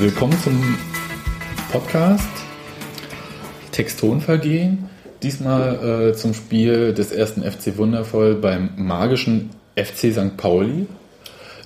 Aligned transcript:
willkommen 0.00 0.38
zum 0.42 0.78
Podcast 1.70 2.26
Textonvergehen. 3.70 4.88
Diesmal 5.22 6.10
äh, 6.10 6.14
zum 6.14 6.32
Spiel 6.32 6.94
des 6.94 7.12
ersten 7.12 7.42
FC 7.42 7.76
Wundervoll 7.76 8.36
beim 8.36 8.70
magischen 8.76 9.50
FC 9.84 10.12
St. 10.12 10.36
Pauli. 10.36 10.86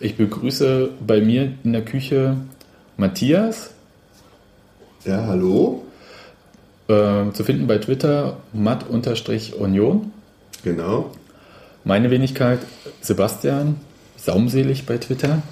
Ich 0.01 0.17
begrüße 0.17 0.91
bei 1.07 1.21
mir 1.21 1.53
in 1.65 1.73
der 1.73 1.85
Küche 1.85 2.37
Matthias, 2.97 3.71
Ja, 5.05 5.27
hallo. 5.27 5.85
äh, 6.89 7.31
zu 7.33 7.45
finden 7.45 7.67
bei 7.67 7.79
Twitter 7.79 8.37
matt-union. 8.53 10.13
Genau. 10.63 11.11
Meine 11.85 12.11
Wenigkeit 12.11 12.61
Sebastian, 13.01 13.77
saumselig 14.17 14.87
bei 14.87 14.99
Twitter, 14.99 15.43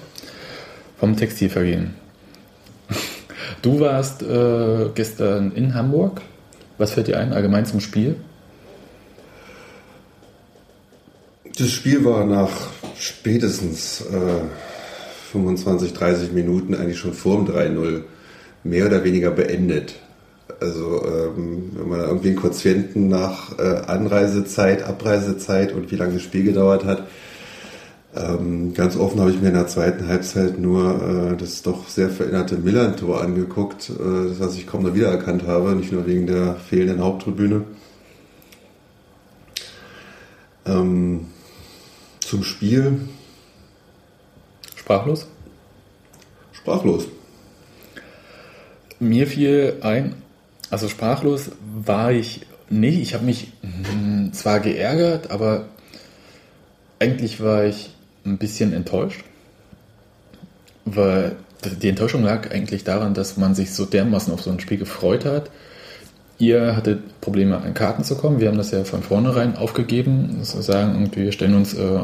vom 0.99 1.15
Textilvergehen. 1.17 1.95
Du 3.61 3.79
warst 3.79 4.23
äh, 4.23 4.89
gestern 4.95 5.51
in 5.51 5.73
Hamburg. 5.73 6.21
Was 6.77 6.91
fällt 6.91 7.07
dir 7.07 7.19
ein 7.19 7.33
allgemein 7.33 7.65
zum 7.65 7.79
Spiel? 7.79 8.15
Das 11.55 11.69
Spiel 11.69 12.03
war 12.03 12.25
nach 12.25 12.49
spätestens 12.97 14.01
äh, 14.01 14.41
25, 15.31 15.93
30 15.93 16.31
Minuten 16.31 16.73
eigentlich 16.73 16.97
schon 16.97 17.13
vor 17.13 17.43
dem 17.43 17.53
3-0 17.53 18.01
mehr 18.63 18.87
oder 18.87 19.03
weniger 19.03 19.29
beendet. 19.29 19.95
Also 20.59 21.05
ähm, 21.05 21.71
wenn 21.75 21.89
man 21.89 21.99
irgendwie 21.99 22.29
einen 22.29 22.37
Quotienten 22.37 23.07
nach 23.07 23.57
äh, 23.59 23.81
Anreisezeit, 23.85 24.83
Abreisezeit 24.83 25.73
und 25.73 25.91
wie 25.91 25.95
lange 25.95 26.13
das 26.13 26.23
Spiel 26.23 26.43
gedauert 26.43 26.85
hat, 26.85 27.07
ähm, 28.15 28.73
ganz 28.73 28.95
offen 28.95 29.19
habe 29.19 29.31
ich 29.31 29.39
mir 29.39 29.49
in 29.49 29.55
der 29.55 29.67
zweiten 29.67 30.07
Halbzeit 30.07 30.59
nur 30.59 31.33
äh, 31.33 31.37
das 31.37 31.61
doch 31.61 31.87
sehr 31.87 32.09
veränderte 32.09 32.57
Millern-Tor 32.57 33.21
angeguckt, 33.21 33.91
äh, 33.91 34.29
das 34.29 34.39
was 34.39 34.55
ich 34.55 34.65
kaum 34.65 34.83
noch 34.83 34.95
wiedererkannt 34.95 35.45
habe, 35.45 35.75
nicht 35.75 35.91
nur 35.91 36.07
wegen 36.07 36.25
der 36.25 36.55
fehlenden 36.55 37.01
Haupttribüne. 37.01 37.63
Ähm, 40.65 41.27
zum 42.27 42.43
Spiel 42.43 43.07
Sprachlos? 44.75 45.27
sprachlos. 46.63 47.07
Mir 48.99 49.27
fiel 49.27 49.77
ein, 49.81 50.15
also 50.69 50.87
sprachlos 50.87 51.51
war 51.61 52.11
ich 52.11 52.41
nicht. 52.69 52.99
Ich 53.01 53.13
habe 53.13 53.25
mich 53.25 53.51
mm, 53.61 54.31
zwar 54.31 54.61
geärgert, 54.61 55.29
aber 55.29 55.65
eigentlich 56.99 57.41
war 57.41 57.65
ich 57.65 57.91
ein 58.25 58.37
bisschen 58.37 58.71
enttäuscht. 58.73 59.23
Weil 60.85 61.35
die 61.81 61.89
Enttäuschung 61.89 62.23
lag 62.23 62.51
eigentlich 62.51 62.83
daran, 62.83 63.13
dass 63.13 63.37
man 63.37 63.55
sich 63.55 63.73
so 63.73 63.85
dermaßen 63.85 64.33
auf 64.33 64.41
so 64.41 64.51
ein 64.51 64.59
Spiel 64.59 64.77
gefreut 64.77 65.25
hat. 65.25 65.49
Ihr 66.43 66.75
hattet 66.75 67.21
Probleme, 67.21 67.55
an 67.61 67.73
Karten 67.73 68.03
zu 68.03 68.17
kommen. 68.17 68.41
Wir 68.41 68.49
haben 68.49 68.57
das 68.57 68.71
ja 68.71 68.83
von 68.83 69.01
vornherein 69.01 69.55
aufgegeben. 69.55 70.39
Sozusagen, 70.41 70.97
und 70.97 71.15
wir 71.15 71.31
stellen 71.31 71.55
uns 71.55 71.73
äh, 71.73 71.99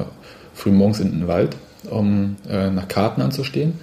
früh 0.54 0.72
morgens 0.72 1.02
in 1.02 1.12
den 1.12 1.28
Wald, 1.28 1.58
um 1.90 2.38
äh, 2.50 2.70
nach 2.70 2.88
Karten 2.88 3.22
anzustehen. 3.22 3.73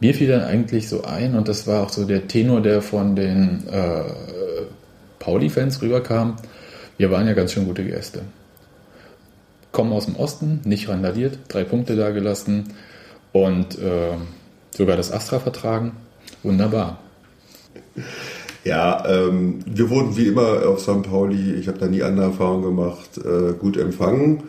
Mir 0.00 0.12
fiel 0.12 0.26
dann 0.26 0.42
eigentlich 0.42 0.88
so 0.88 1.04
ein, 1.04 1.36
und 1.36 1.46
das 1.46 1.68
war 1.68 1.84
auch 1.84 1.90
so 1.90 2.04
der 2.04 2.26
Tenor, 2.26 2.62
der 2.62 2.82
von 2.82 3.14
den 3.14 3.68
äh, 3.68 4.02
Pauli-Fans 5.20 5.80
rüberkam, 5.82 6.34
wir 6.98 7.12
waren 7.12 7.28
ja 7.28 7.34
ganz 7.34 7.52
schön 7.52 7.66
gute 7.66 7.84
Gäste. 7.84 8.22
Kommen 9.70 9.92
aus 9.92 10.06
dem 10.06 10.16
Osten, 10.16 10.62
nicht 10.64 10.88
randaliert, 10.88 11.38
drei 11.46 11.62
Punkte 11.62 11.94
da 11.94 12.10
gelassen 12.10 12.72
und 13.30 13.78
äh, 13.78 14.16
sogar 14.76 14.96
das 14.96 15.12
Astra 15.12 15.38
vertragen. 15.38 15.92
Wunderbar. 16.42 16.98
Ja, 18.64 19.04
ähm, 19.08 19.60
wir 19.64 19.88
wurden 19.88 20.16
wie 20.16 20.26
immer 20.26 20.66
auf 20.66 20.80
St. 20.80 21.02
Pauli, 21.02 21.54
ich 21.54 21.66
habe 21.68 21.78
da 21.78 21.86
nie 21.86 22.02
andere 22.02 22.26
Erfahrungen 22.26 22.64
gemacht, 22.64 23.18
äh, 23.18 23.54
gut 23.54 23.78
empfangen. 23.78 24.42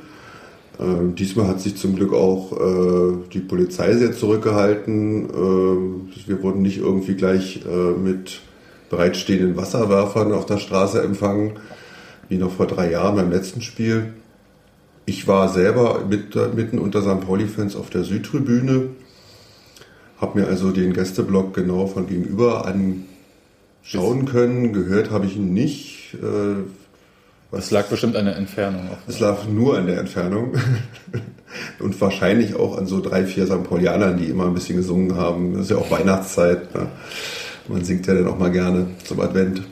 Ähm, 0.80 1.16
diesmal 1.16 1.48
hat 1.48 1.62
sich 1.62 1.78
zum 1.78 1.96
Glück 1.96 2.14
auch 2.14 2.52
äh, 2.52 3.14
die 3.32 3.40
Polizei 3.40 3.96
sehr 3.96 4.12
zurückgehalten. 4.12 5.30
Ähm, 5.34 6.10
wir 6.26 6.44
wurden 6.44 6.62
nicht 6.62 6.80
irgendwie 6.80 7.14
gleich 7.16 7.62
äh, 7.66 7.92
mit 7.92 8.42
bereitstehenden 8.90 9.56
Wasserwerfern 9.56 10.34
auf 10.34 10.46
der 10.46 10.58
Straße 10.58 11.02
empfangen, 11.02 11.54
wie 12.28 12.38
noch 12.38 12.52
vor 12.52 12.68
drei 12.68 12.92
Jahren 12.92 13.16
beim 13.16 13.32
letzten 13.32 13.62
Spiel. 13.62 14.14
Ich 15.06 15.26
war 15.28 15.48
selber 15.48 16.02
mit, 16.10 16.36
mitten 16.56 16.80
unter 16.80 17.02
St. 17.02 17.26
Pauli-Fans 17.26 17.78
auf 17.78 17.90
der 17.90 18.04
Südtribüne, 18.04 18.90
habe 20.20 20.40
mir 20.40 20.48
also 20.48 20.72
den 20.72 20.94
Gästeblock 20.94 21.54
genau 21.54 21.88
von 21.88 22.08
gegenüber 22.08 22.66
anschauen 23.82 24.26
können. 24.26 24.74
Gehört 24.74 25.12
habe 25.12 25.26
ich 25.26 25.36
ihn 25.36 25.54
nicht. 25.54 26.14
Äh, 26.16 26.64
Das 27.52 27.72
lag 27.72 27.88
bestimmt 27.88 28.16
an 28.16 28.26
der 28.26 28.36
Entfernung. 28.38 28.90
Auch. 28.90 28.98
es 29.08 29.20
lag 29.20 29.46
nur 29.48 29.78
an 29.78 29.88
der 29.88 30.00
Entfernung 30.00 30.54
und 31.80 32.00
wahrscheinlich 32.00 32.56
auch 32.56 32.78
an 32.78 32.88
so 32.88 33.02
drei, 33.02 33.26
vier 33.26 33.46
St. 33.46 33.64
Paulianern, 33.64 34.18
die 34.18 34.26
immer 34.26 34.46
ein 34.46 34.54
bisschen 34.54 34.78
gesungen 34.78 35.16
haben. 35.16 35.54
Das 35.54 35.64
ist 35.64 35.72
ja 35.72 35.78
auch 35.78 35.92
Weihnachtszeit. 35.92 36.74
Ne? 36.74 36.88
Man 37.68 37.84
singt 37.84 38.08
ja 38.08 38.14
dann 38.14 38.28
auch 38.28 38.38
mal 38.38 38.52
gerne 38.52 38.88
zum 39.04 39.20
Advent. 39.20 39.64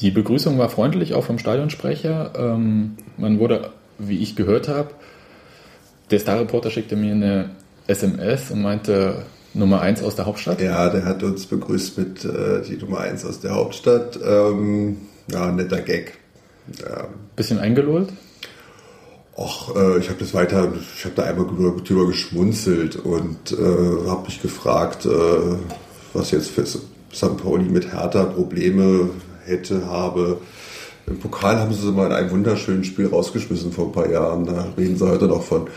Die 0.00 0.10
Begrüßung 0.10 0.58
war 0.58 0.68
freundlich, 0.68 1.14
auch 1.14 1.24
vom 1.24 1.38
Stadionsprecher. 1.38 2.32
Ähm, 2.36 2.96
man 3.16 3.38
wurde, 3.38 3.70
wie 3.98 4.18
ich 4.18 4.34
gehört 4.34 4.68
habe, 4.68 4.90
der 6.10 6.18
Star-Reporter 6.18 6.70
schickte 6.70 6.96
mir 6.96 7.12
eine 7.12 7.50
SMS 7.86 8.50
und 8.50 8.62
meinte 8.62 9.22
Nummer 9.54 9.80
1 9.80 10.02
aus 10.02 10.16
der 10.16 10.26
Hauptstadt. 10.26 10.60
Ja, 10.60 10.88
der 10.88 11.04
hat 11.04 11.22
uns 11.22 11.46
begrüßt 11.46 11.98
mit 11.98 12.24
äh, 12.24 12.62
die 12.62 12.76
Nummer 12.76 13.00
1 13.00 13.24
aus 13.24 13.40
der 13.40 13.54
Hauptstadt. 13.54 14.18
Ähm, 14.24 14.98
ja, 15.30 15.50
netter 15.52 15.80
Gag. 15.80 16.18
Ja. 16.80 17.08
Bisschen 17.36 17.58
eingelullt. 17.58 18.08
Och, 19.36 19.74
äh, 19.74 19.98
ich 19.98 20.08
habe 20.08 20.18
das 20.18 20.34
weiter, 20.34 20.72
ich 20.94 21.04
habe 21.04 21.14
da 21.14 21.22
einmal 21.22 21.46
drüber, 21.46 22.06
geschmunzelt 22.06 22.96
und 22.96 23.52
äh, 23.52 24.08
habe 24.08 24.24
mich 24.26 24.42
gefragt, 24.42 25.06
äh, 25.06 25.08
was 26.12 26.30
jetzt 26.30 26.50
für 26.50 26.66
St. 26.66 27.36
Pauli 27.42 27.64
mit 27.64 27.92
Hertha 27.92 28.24
Probleme 28.24 29.10
hätte, 29.44 29.86
habe. 29.86 30.38
Im 31.06 31.18
Pokal 31.18 31.58
haben 31.58 31.72
sie 31.72 31.80
sie 31.80 31.92
mal 31.92 32.06
in 32.06 32.12
einem 32.12 32.30
wunderschönen 32.30 32.84
Spiel 32.84 33.06
rausgeschmissen 33.06 33.72
vor 33.72 33.86
ein 33.86 33.92
paar 33.92 34.10
Jahren. 34.10 34.46
Da 34.46 34.66
reden 34.76 34.96
sie 34.96 35.08
heute 35.08 35.26
noch 35.26 35.42
von. 35.42 35.68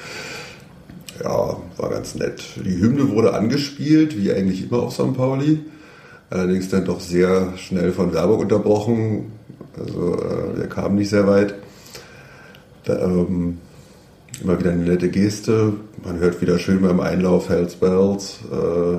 Ja, 1.24 1.58
war 1.78 1.90
ganz 1.90 2.16
nett. 2.16 2.44
Die 2.58 2.78
Hymne 2.80 3.10
wurde 3.10 3.34
angespielt, 3.34 4.18
wie 4.18 4.32
eigentlich 4.32 4.70
immer 4.70 4.84
auf 4.84 4.94
St. 4.94 5.16
Pauli. 5.16 5.60
Allerdings 6.30 6.70
dann 6.70 6.86
doch 6.86 7.00
sehr 7.00 7.58
schnell 7.58 7.92
von 7.92 8.14
Werbung 8.14 8.40
unterbrochen. 8.40 9.32
Also 9.78 10.16
äh, 10.16 10.58
wir 10.58 10.68
kamen 10.68 10.96
nicht 10.96 11.10
sehr 11.10 11.28
weit. 11.28 11.56
Da, 12.84 13.02
ähm, 13.02 13.60
immer 14.44 14.60
wieder 14.60 14.72
eine 14.72 14.84
nette 14.84 15.10
Geste. 15.10 15.74
Man 16.04 16.20
hört 16.20 16.42
wieder 16.42 16.60
schön 16.60 16.82
beim 16.82 17.00
Einlauf 17.00 17.50
Hells 17.50 17.76
Bells. 17.76 18.40
Äh, 18.52 18.98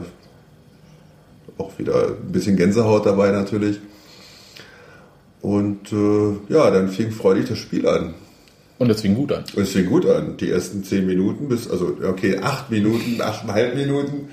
auch 1.59 1.78
wieder 1.78 2.09
ein 2.09 2.33
bisschen 2.33 2.56
Gänsehaut 2.56 3.06
dabei 3.06 3.31
natürlich. 3.31 3.81
Und 5.43 5.93
äh, 5.93 6.53
ja, 6.53 6.71
dann 6.71 6.88
fing 6.88 7.10
freudig 7.10 7.48
das 7.48 7.59
Spiel 7.59 7.87
an. 7.87 8.15
Und 8.79 8.89
das 8.89 9.01
fing 9.01 9.15
gut 9.15 9.33
an. 9.33 9.45
Und 9.55 9.63
es 9.63 9.71
fing 9.71 9.87
gut 9.87 10.07
an. 10.07 10.37
Die 10.37 10.51
ersten 10.51 10.85
zehn 10.85 11.07
Minuten 11.07 11.49
bis, 11.49 11.69
also 11.69 11.97
okay, 12.07 12.39
acht 12.39 12.71
Minuten, 12.71 13.21
achteinhalb 13.21 13.75
Minuten 13.75 14.28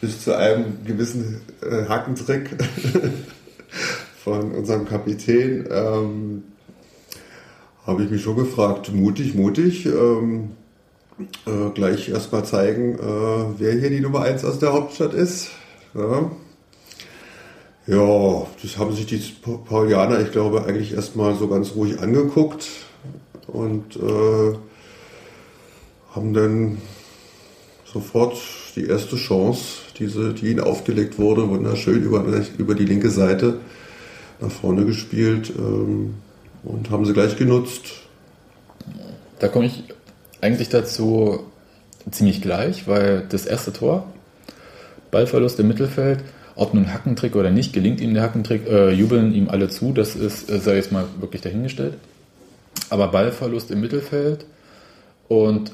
bis 0.00 0.22
zu 0.22 0.36
einem 0.36 0.84
gewissen 0.84 1.42
äh, 1.62 1.86
Hackentrick 1.88 2.50
von 4.24 4.52
unserem 4.52 4.86
Kapitän. 4.86 5.66
Ähm, 5.70 6.44
habe 7.86 8.04
ich 8.04 8.10
mich 8.10 8.22
schon 8.22 8.36
gefragt, 8.36 8.92
mutig, 8.94 9.34
mutig, 9.34 9.84
ähm, 9.84 10.52
äh, 11.46 11.70
gleich 11.74 12.08
erstmal 12.08 12.44
zeigen, 12.44 12.94
äh, 12.94 13.58
wer 13.58 13.72
hier 13.74 13.90
die 13.90 14.00
Nummer 14.00 14.22
1 14.22 14.44
aus 14.46 14.58
der 14.58 14.72
Hauptstadt 14.72 15.12
ist. 15.12 15.50
Ja. 15.94 16.30
ja, 17.86 18.46
das 18.62 18.78
haben 18.78 18.96
sich 18.96 19.06
die 19.06 19.22
Paulianer, 19.42 20.20
ich 20.20 20.32
glaube, 20.32 20.64
eigentlich 20.64 20.94
erstmal 20.94 21.34
so 21.36 21.46
ganz 21.46 21.74
ruhig 21.74 22.00
angeguckt 22.00 22.66
und 23.48 23.96
äh, 23.96 24.56
haben 26.14 26.32
dann 26.32 26.78
sofort 27.84 28.36
die 28.76 28.86
erste 28.86 29.16
Chance, 29.16 29.82
diese, 29.98 30.34
die 30.34 30.50
ihnen 30.50 30.60
aufgelegt 30.60 31.18
wurde, 31.18 31.48
wunderschön 31.48 32.02
über, 32.02 32.24
über 32.58 32.74
die 32.74 32.84
linke 32.84 33.10
Seite 33.10 33.60
nach 34.40 34.50
vorne 34.50 34.84
gespielt 34.84 35.52
ähm, 35.56 36.14
und 36.64 36.90
haben 36.90 37.04
sie 37.04 37.12
gleich 37.12 37.36
genutzt. 37.36 38.02
Da 39.38 39.48
komme 39.48 39.66
ich 39.66 39.84
eigentlich 40.40 40.68
dazu 40.68 41.40
ziemlich 42.10 42.42
gleich, 42.42 42.86
weil 42.86 43.26
das 43.28 43.46
erste 43.46 43.72
Tor, 43.72 44.12
Ballverlust 45.10 45.58
im 45.60 45.68
Mittelfeld, 45.68 46.20
ob 46.56 46.74
nun 46.74 46.92
Hackentrick 46.92 47.36
oder 47.36 47.50
nicht, 47.50 47.72
gelingt 47.72 48.00
ihm 48.00 48.14
der 48.14 48.22
Hackentrick, 48.22 48.66
äh, 48.66 48.90
jubeln 48.92 49.34
ihm 49.34 49.48
alle 49.48 49.68
zu, 49.68 49.92
das 49.92 50.14
ist, 50.16 50.50
äh, 50.50 50.58
sei 50.58 50.76
jetzt 50.76 50.92
mal 50.92 51.06
wirklich 51.20 51.42
dahingestellt. 51.42 51.94
Aber 52.94 53.08
Ballverlust 53.08 53.72
im 53.72 53.80
Mittelfeld 53.80 54.46
und 55.26 55.72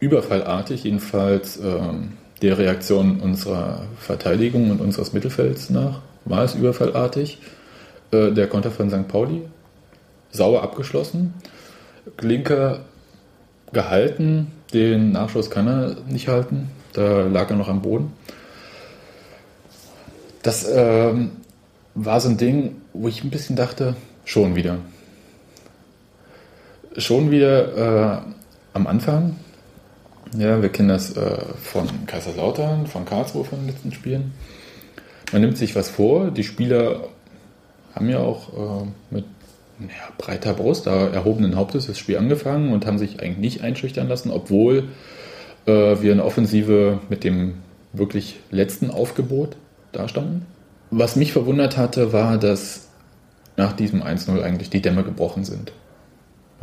überfallartig, 0.00 0.82
jedenfalls 0.82 1.58
ähm, 1.58 2.14
der 2.42 2.58
Reaktion 2.58 3.20
unserer 3.20 3.82
Verteidigung 4.00 4.72
und 4.72 4.80
unseres 4.80 5.12
Mittelfelds 5.12 5.70
nach, 5.70 6.02
war 6.24 6.42
es 6.42 6.56
überfallartig. 6.56 7.38
Äh, 8.10 8.32
der 8.32 8.48
Konter 8.48 8.72
von 8.72 8.90
St. 8.90 9.06
Pauli, 9.06 9.42
sauer 10.32 10.64
abgeschlossen. 10.64 11.34
Glinker 12.16 12.80
gehalten, 13.72 14.50
den 14.72 15.12
Nachschuss 15.12 15.50
kann 15.50 15.68
er 15.68 15.96
nicht 16.08 16.26
halten, 16.26 16.68
da 16.94 17.28
lag 17.28 17.48
er 17.48 17.54
noch 17.54 17.68
am 17.68 17.80
Boden. 17.80 18.10
Das 20.42 20.66
ähm, 20.68 21.30
war 21.94 22.20
so 22.20 22.28
ein 22.28 22.38
Ding, 22.38 22.74
wo 22.92 23.06
ich 23.06 23.22
ein 23.22 23.30
bisschen 23.30 23.54
dachte, 23.54 23.94
schon 24.24 24.56
wieder. 24.56 24.78
Schon 26.96 27.30
wieder 27.30 28.16
äh, 28.16 28.20
am 28.72 28.86
Anfang. 28.86 29.36
Ja, 30.36 30.62
wir 30.62 30.68
kennen 30.68 30.88
das 30.88 31.16
äh, 31.16 31.38
von 31.62 31.88
Kaiserslautern, 32.06 32.86
von 32.86 33.04
Karlsruhe 33.04 33.44
von 33.44 33.60
den 33.60 33.68
letzten 33.68 33.92
Spielen. 33.92 34.32
Man 35.32 35.42
nimmt 35.42 35.58
sich 35.58 35.74
was 35.74 35.88
vor, 35.88 36.30
die 36.30 36.44
Spieler 36.44 37.08
haben 37.94 38.08
ja 38.08 38.18
auch 38.18 38.82
äh, 38.82 38.86
mit 39.10 39.24
ja, 39.80 40.12
breiter 40.18 40.54
Brust, 40.54 40.86
erhobenen 40.86 41.56
Hauptes 41.56 41.86
das 41.86 41.98
Spiel 41.98 42.16
angefangen 42.16 42.72
und 42.72 42.86
haben 42.86 42.98
sich 42.98 43.20
eigentlich 43.20 43.38
nicht 43.38 43.62
einschüchtern 43.62 44.08
lassen, 44.08 44.30
obwohl 44.30 44.84
äh, 45.66 45.72
wir 46.00 46.12
eine 46.12 46.24
Offensive 46.24 47.00
mit 47.08 47.24
dem 47.24 47.54
wirklich 47.92 48.38
letzten 48.50 48.90
Aufgebot 48.90 49.56
dastanden. 49.92 50.46
Was 50.90 51.16
mich 51.16 51.32
verwundert 51.32 51.76
hatte, 51.76 52.12
war, 52.12 52.38
dass 52.38 52.88
nach 53.56 53.72
diesem 53.72 54.02
1-0 54.02 54.42
eigentlich 54.42 54.70
die 54.70 54.82
Dämme 54.82 55.02
gebrochen 55.02 55.44
sind. 55.44 55.72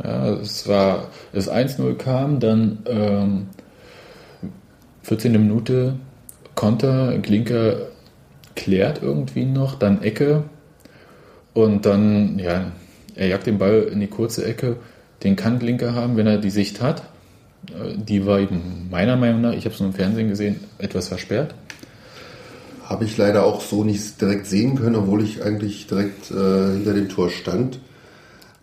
Ja, 0.02 0.30
es 0.34 0.68
war, 0.68 1.08
das 1.32 1.50
1-0 1.50 1.94
kam, 1.94 2.40
dann 2.40 2.78
ähm, 2.86 3.46
14. 5.02 5.32
Minute 5.32 5.94
Konter, 6.54 7.18
Klinker 7.18 7.76
klärt 8.54 9.02
irgendwie 9.02 9.44
noch, 9.44 9.74
dann 9.74 10.02
Ecke 10.02 10.44
und 11.54 11.86
dann, 11.86 12.38
ja, 12.38 12.72
er 13.14 13.26
jagt 13.28 13.46
den 13.46 13.58
Ball 13.58 13.88
in 13.92 14.00
die 14.00 14.06
kurze 14.06 14.44
Ecke. 14.44 14.76
Den 15.22 15.36
kann 15.36 15.58
Klinker 15.58 15.94
haben, 15.94 16.16
wenn 16.16 16.26
er 16.26 16.38
die 16.38 16.50
Sicht 16.50 16.80
hat. 16.80 17.02
Äh, 17.68 17.96
die 17.96 18.26
war 18.26 18.40
eben 18.40 18.88
meiner 18.90 19.16
Meinung 19.16 19.42
nach, 19.42 19.52
ich 19.52 19.64
habe 19.64 19.74
es 19.74 19.80
nur 19.80 19.90
im 19.90 19.94
Fernsehen 19.94 20.28
gesehen, 20.28 20.60
etwas 20.78 21.08
versperrt. 21.08 21.54
Habe 22.84 23.04
ich 23.04 23.16
leider 23.16 23.44
auch 23.44 23.60
so 23.60 23.84
nicht 23.84 24.20
direkt 24.20 24.46
sehen 24.46 24.76
können, 24.76 24.96
obwohl 24.96 25.22
ich 25.22 25.42
eigentlich 25.42 25.86
direkt 25.86 26.30
äh, 26.30 26.72
hinter 26.74 26.94
dem 26.94 27.08
Tor 27.08 27.30
stand. 27.30 27.78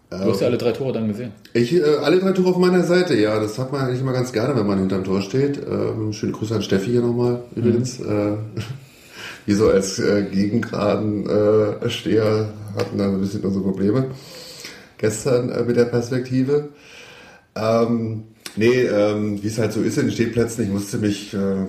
Du 0.10 0.18
hast 0.18 0.42
ja 0.42 0.48
alle 0.48 0.58
drei 0.58 0.72
Tore 0.72 0.92
dann 0.92 1.08
gesehen. 1.08 1.34
Ich, 1.54 1.72
äh, 1.74 1.84
alle 1.84 2.20
drei 2.20 2.32
Tore 2.32 2.50
auf 2.50 2.58
meiner 2.58 2.84
Seite, 2.84 3.16
ja. 3.16 3.40
Das 3.40 3.60
hat 3.60 3.72
man 3.72 3.82
eigentlich 3.82 4.02
immer 4.02 4.14
ganz 4.14 4.34
gerne, 4.34 4.56
wenn 4.56 4.66
man 4.66 4.80
hinterm 4.80 5.04
Tor 5.04 5.22
steht. 5.22 5.62
Ähm, 5.70 6.14
schöne 6.14 6.32
Grüße 6.32 6.56
an 6.56 6.64
Steffi 6.64 6.90
hier 6.90 7.02
nochmal 7.02 7.44
übrigens. 7.56 8.00
Äh, 8.00 8.38
wir 9.46 9.56
so 9.56 9.70
als 9.70 10.00
äh, 10.00 10.24
gegengeraden 10.24 11.30
äh, 11.30 11.90
Steher 11.90 12.50
hatten 12.76 12.98
da 12.98 13.06
ein 13.06 13.22
bisschen 13.22 13.42
unsere 13.42 13.64
Probleme 13.64 14.08
gestern 14.98 15.50
äh, 15.50 15.64
mit 15.64 15.76
der 15.76 15.86
Perspektive. 15.86 16.70
Ähm, 17.56 18.24
nee, 18.56 18.84
ähm, 18.84 19.42
wie 19.44 19.48
es 19.48 19.58
halt 19.58 19.74
so 19.74 19.82
ist 19.82 19.98
in 19.98 20.08
den 20.08 20.12
Stehplätzen, 20.12 20.64
ich 20.64 20.70
musste 20.70 20.98
mich 20.98 21.34
äh, 21.34 21.38
ein 21.38 21.68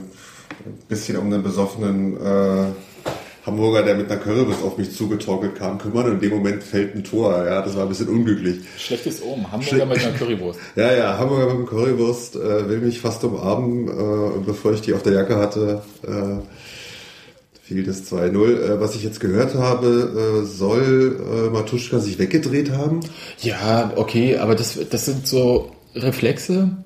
bisschen 0.88 1.16
um 1.16 1.26
einen 1.26 1.42
besoffenen 1.42 2.16
äh, 2.16 2.66
Hamburger, 3.46 3.82
der 3.82 3.94
mit 3.94 4.10
einer 4.10 4.20
Currywurst 4.20 4.62
auf 4.62 4.76
mich 4.76 4.94
zugetorkelt 4.94 5.54
kam, 5.54 5.78
kümmern 5.78 6.06
und 6.06 6.12
in 6.14 6.20
dem 6.20 6.31
Moment 6.31 6.62
fällt 6.62 6.94
ein 6.94 7.04
Tor. 7.04 7.44
Ja, 7.44 7.62
das 7.62 7.75
war 7.75 7.84
ein 7.84 7.88
bisschen 7.88 8.08
unglücklich. 8.08 8.60
Schlechtes 8.76 9.22
Omen, 9.22 9.50
Hamburger 9.50 9.87
mit 9.87 10.04
einer 10.04 10.16
Currywurst. 10.16 10.60
Ja, 10.76 10.92
ja, 10.92 11.19
Hamburger 11.19 11.46
mit 11.46 11.56
einer 11.56 11.66
Currywurst 11.66 12.37
äh, 12.37 12.69
will 12.69 12.81
mich 12.81 13.00
fast 13.00 13.25
umarmen 13.25 13.88
äh, 13.88 13.90
und 13.90 14.46
bevor 14.46 14.72
ich 14.72 14.82
die 14.82 14.92
auf 14.92 15.02
der 15.02 15.14
Jacke 15.14 15.37
hatte, 15.37 15.82
äh, 16.06 16.42
fiel 17.62 17.84
das 17.84 18.10
2-0. 18.12 18.75
Äh, 18.75 18.81
was 18.81 18.94
ich 18.94 19.04
jetzt 19.04 19.20
gehört 19.20 19.54
habe, 19.54 20.42
äh, 20.42 20.44
soll 20.44 21.20
äh, 21.20 21.50
Matuschka 21.50 21.98
sich 21.98 22.19
weggedreht 22.19 22.72
haben. 22.72 23.00
Ja, 23.38 23.92
okay, 23.96 24.37
aber 24.38 24.54
das, 24.54 24.78
das 24.90 25.06
sind 25.06 25.26
so 25.26 25.72
Reflexe, 25.94 26.76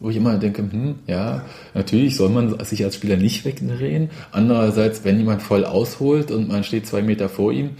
wo 0.00 0.10
ich 0.10 0.16
immer 0.16 0.36
denke, 0.38 0.62
hm, 0.62 0.96
ja, 1.06 1.44
natürlich 1.74 2.16
soll 2.16 2.28
man 2.28 2.62
sich 2.64 2.84
als 2.84 2.94
Spieler 2.96 3.16
nicht 3.16 3.44
wegdrehen. 3.44 4.10
Andererseits, 4.30 5.04
wenn 5.04 5.18
jemand 5.18 5.42
voll 5.42 5.64
ausholt 5.64 6.30
und 6.30 6.48
man 6.48 6.64
steht 6.64 6.86
zwei 6.86 7.02
Meter 7.02 7.28
vor 7.28 7.52
ihm, 7.52 7.70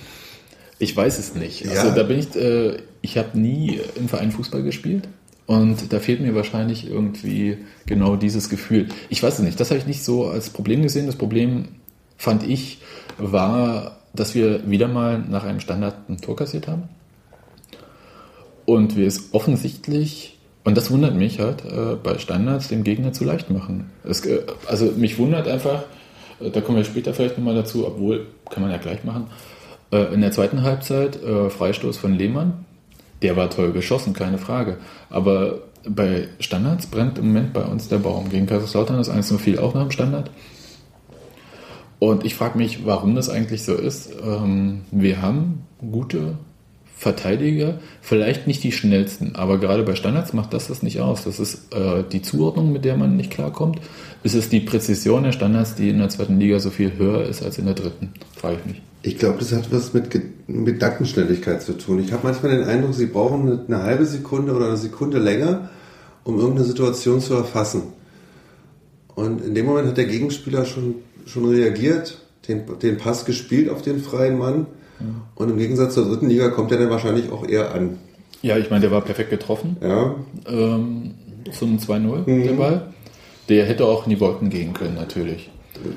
ich 0.79 0.97
weiß 0.97 1.19
es 1.19 1.35
nicht. 1.35 1.69
Also 1.69 1.89
Ja. 1.89 1.95
da 1.95 2.03
bin 2.03 2.19
ich, 2.19 2.35
äh, 2.37 2.79
ich 3.03 3.19
habe 3.19 3.39
nie 3.39 3.81
im 3.97 4.09
Verein 4.09 4.31
Fußball 4.33 4.63
gespielt. 4.63 5.09
Und 5.47 5.93
da 5.93 6.01
fehlt 6.01 6.21
mir 6.21 6.35
wahrscheinlich 6.35 6.91
irgendwie 6.91 7.59
genau 7.87 8.17
dieses 8.17 8.49
Gefühl. 8.49 8.89
Ich 9.11 9.23
weiß 9.23 9.35
es 9.39 9.45
nicht, 9.45 9.61
das 9.61 9.71
habe 9.71 9.79
ich 9.79 9.87
nicht 9.87 10.03
so 10.03 10.27
als 10.27 10.51
Problem 10.51 10.83
gesehen. 10.83 11.07
Das 11.07 11.15
Problem 11.15 11.69
fand 12.17 12.43
ich, 12.43 12.79
war, 13.19 13.99
dass 14.13 14.35
wir 14.35 14.69
wieder 14.69 14.89
mal 14.89 15.19
nach 15.21 15.45
einem 15.45 15.61
Standard 15.61 16.09
ein 16.09 16.17
Tor 16.21 16.35
kassiert 16.35 16.67
haben. 16.67 16.89
Und 18.65 18.97
wir 18.97 19.07
es 19.07 19.33
offensichtlich, 19.33 20.36
und 20.67 20.77
das 20.77 20.91
wundert 20.91 21.15
mich 21.15 21.39
halt, 21.39 21.65
äh, 21.65 21.95
bei 21.95 22.19
Standards 22.19 22.67
dem 22.67 22.83
Gegner 22.83 23.13
zu 23.13 23.23
leicht 23.23 23.51
machen. 23.51 23.89
Es, 24.03 24.27
äh, 24.27 24.41
also 24.67 24.87
mich 24.97 25.17
wundert 25.17 25.47
einfach, 25.47 25.85
äh, 26.41 26.51
da 26.51 26.61
kommen 26.61 26.77
wir 26.77 26.85
später 26.85 27.15
vielleicht 27.15 27.39
nochmal 27.39 27.55
dazu, 27.55 27.87
obwohl, 27.87 28.27
kann 28.51 28.65
man 28.65 28.73
ja 28.73 28.79
gleich 28.79 29.05
machen, 29.05 29.29
äh, 29.93 30.13
in 30.13 30.23
der 30.23 30.33
zweiten 30.33 30.65
Halbzeit 30.65 31.23
äh, 31.23 31.51
Freistoß 31.51 31.99
von 31.99 32.15
Lehmann, 32.15 32.65
der 33.23 33.37
war 33.37 33.49
toll 33.49 33.71
geschossen, 33.71 34.13
keine 34.13 34.39
Frage. 34.39 34.79
Aber 35.09 35.61
bei 35.89 36.27
Standards 36.41 36.87
brennt 36.87 37.17
im 37.19 37.29
Moment 37.29 37.53
bei 37.53 37.63
uns 37.63 37.87
der 37.87 37.99
Baum. 37.99 38.29
Gegen 38.29 38.47
Kaiserslautern 38.47 38.99
ist 38.99 39.09
1 39.09 39.37
viel 39.37 39.61
auch 39.61 39.73
nach 39.73 39.83
dem 39.83 39.93
Standard. 39.93 40.33
Und 42.01 42.25
ich 42.25 42.35
frage 42.35 42.59
mich, 42.59 42.85
warum 42.85 43.15
das 43.15 43.29
eigentlich 43.29 43.63
so 43.63 43.77
ist. 43.77 44.11
Ähm, 44.21 44.81
wir 44.91 45.23
haben 45.23 45.63
gute 45.93 46.39
Verteidiger, 46.99 47.79
vielleicht 48.01 48.47
nicht 48.47 48.65
die 48.65 48.73
schnellsten, 48.73 49.37
aber 49.37 49.59
gerade 49.59 49.83
bei 49.83 49.95
Standards 49.95 50.33
macht 50.33 50.55
das 50.55 50.69
das 50.69 50.83
nicht 50.83 51.01
aus. 51.01 51.25
Das 51.25 51.39
ist 51.39 51.75
äh, 51.75 52.03
die 52.11 52.23
Zuordnung, 52.23 52.73
mit 52.73 52.87
der 52.87 52.97
man 52.97 53.17
nicht 53.17 53.31
klarkommt. 53.31 53.81
Ist 54.23 54.35
es 54.35 54.49
die 54.49 54.61
Präzision 54.61 55.23
der 55.23 55.33
Standards, 55.33 55.75
die 55.75 55.91
in 55.91 55.99
der 55.99 56.09
zweiten 56.09 56.41
Liga 56.41 56.59
so 56.59 56.71
viel 56.71 56.97
höher 56.97 57.25
ist 57.25 57.43
als 57.43 57.59
in 57.59 57.67
der 57.67 57.75
dritten? 57.75 58.15
Frage 58.35 58.57
ich 58.61 58.67
mich. 58.67 58.83
Ich 59.03 59.19
glaube, 59.19 59.39
das 59.39 59.53
hat 59.53 59.71
was 59.71 59.93
mit, 59.93 60.09
Ge- 60.11 60.23
mit 60.47 60.67
Gedankenschnelligkeit 60.75 61.63
zu 61.63 61.77
tun. 61.77 62.01
Ich 62.03 62.13
habe 62.13 62.27
manchmal 62.27 62.57
den 62.57 62.65
Eindruck, 62.65 62.95
sie 62.95 63.07
brauchen 63.07 63.43
eine, 63.43 63.65
eine 63.69 63.83
halbe 63.83 64.07
Sekunde 64.07 64.55
oder 64.55 64.69
eine 64.69 64.79
Sekunde 64.79 65.19
länger, 65.19 65.69
um 66.25 66.39
irgendeine 66.39 66.67
Situation 66.67 67.21
zu 67.21 67.35
erfassen. 67.35 67.83
Und 69.15 69.45
in 69.45 69.55
dem 69.55 69.67
Moment 69.67 69.87
hat 69.89 69.99
der 69.99 70.07
Gegenspieler 70.07 70.65
schon, 70.65 70.95
schon 71.27 71.45
reagiert, 71.45 72.19
den, 72.49 72.63
den 72.83 72.97
Pass 72.97 73.27
gespielt 73.27 73.69
auf 73.69 73.83
den 73.83 74.01
freien 74.01 74.39
Mann. 74.39 74.67
Und 75.35 75.51
im 75.51 75.59
Gegensatz 75.59 75.95
zur 75.95 76.07
dritten 76.09 76.29
Liga 76.29 76.49
kommt 76.49 76.73
er 76.73 76.79
dann 76.79 76.91
wahrscheinlich 76.91 77.31
auch 77.31 77.47
eher 77.47 77.75
an. 77.75 77.99
Ja, 78.43 78.57
ich 78.59 78.71
meine, 78.71 78.83
der 78.83 78.91
war 78.91 79.01
perfekt 79.03 79.31
getroffen. 79.31 79.77
Ja, 79.83 80.15
ähm, 80.49 81.15
zum 81.53 81.79
2-0, 81.79 82.25
der 82.45 82.53
Ball. 82.55 82.93
Der 83.49 83.65
hätte 83.67 83.85
auch 83.87 84.05
in 84.05 84.11
die 84.11 84.21
Wolken 84.21 84.51
gehen 84.51 84.73
können, 84.73 84.95
natürlich. 84.95 85.51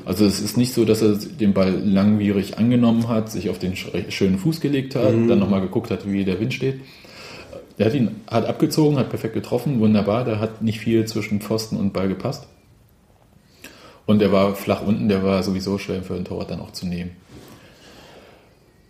Also 0.06 0.26
es 0.26 0.40
ist 0.42 0.58
nicht 0.58 0.74
so, 0.74 0.84
dass 0.86 1.02
er 1.02 1.16
den 1.16 1.54
Ball 1.54 1.72
langwierig 1.72 2.58
angenommen 2.58 3.08
hat, 3.08 3.32
sich 3.32 3.50
auf 3.50 3.58
den 3.60 3.74
sch- 3.76 4.12
schönen 4.12 4.38
Fuß 4.38 4.60
gelegt 4.62 4.94
hat, 4.96 5.14
dann 5.14 5.40
nochmal 5.40 5.62
geguckt 5.62 5.90
hat, 5.90 6.10
wie 6.12 6.26
der 6.26 6.40
Wind 6.40 6.54
steht. 6.54 6.82
Der 7.78 7.86
hat 7.86 7.94
ihn 7.94 8.12
hat 8.30 8.46
abgezogen, 8.46 8.98
hat 8.98 9.10
perfekt 9.10 9.34
getroffen, 9.34 9.80
wunderbar. 9.80 10.26
Da 10.26 10.40
hat 10.40 10.62
nicht 10.62 10.80
viel 10.80 11.06
zwischen 11.06 11.40
Pfosten 11.40 11.78
und 11.78 11.94
Ball 11.94 12.10
gepasst. 12.10 12.48
Und 14.06 14.20
der 14.20 14.32
war 14.32 14.54
flach 14.56 14.82
unten, 14.86 15.08
der 15.08 15.24
war 15.24 15.44
sowieso 15.44 15.78
schwer 15.78 16.04
für 16.04 16.16
den 16.16 16.26
Torwart 16.26 16.52
dann 16.52 16.60
auch 16.60 16.72
zu 16.72 16.86
nehmen. 16.86 17.12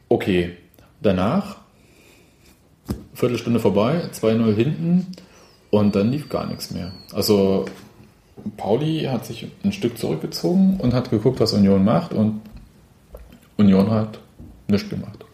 Okay, 0.09 0.57
danach 1.01 1.57
Viertelstunde 3.13 3.59
vorbei, 3.59 4.09
2-0 4.11 4.55
hinten 4.55 5.07
und 5.69 5.95
dann 5.95 6.11
lief 6.11 6.29
gar 6.29 6.47
nichts 6.47 6.71
mehr. 6.71 6.91
Also 7.13 7.65
Pauli 8.57 9.03
hat 9.03 9.25
sich 9.25 9.47
ein 9.63 9.71
Stück 9.71 9.97
zurückgezogen 9.97 10.79
und 10.79 10.93
hat 10.93 11.11
geguckt, 11.11 11.39
was 11.39 11.53
Union 11.53 11.83
macht 11.83 12.13
und 12.13 12.41
Union 13.57 13.91
hat 13.91 14.19
nichts 14.67 14.89
gemacht. 14.89 15.25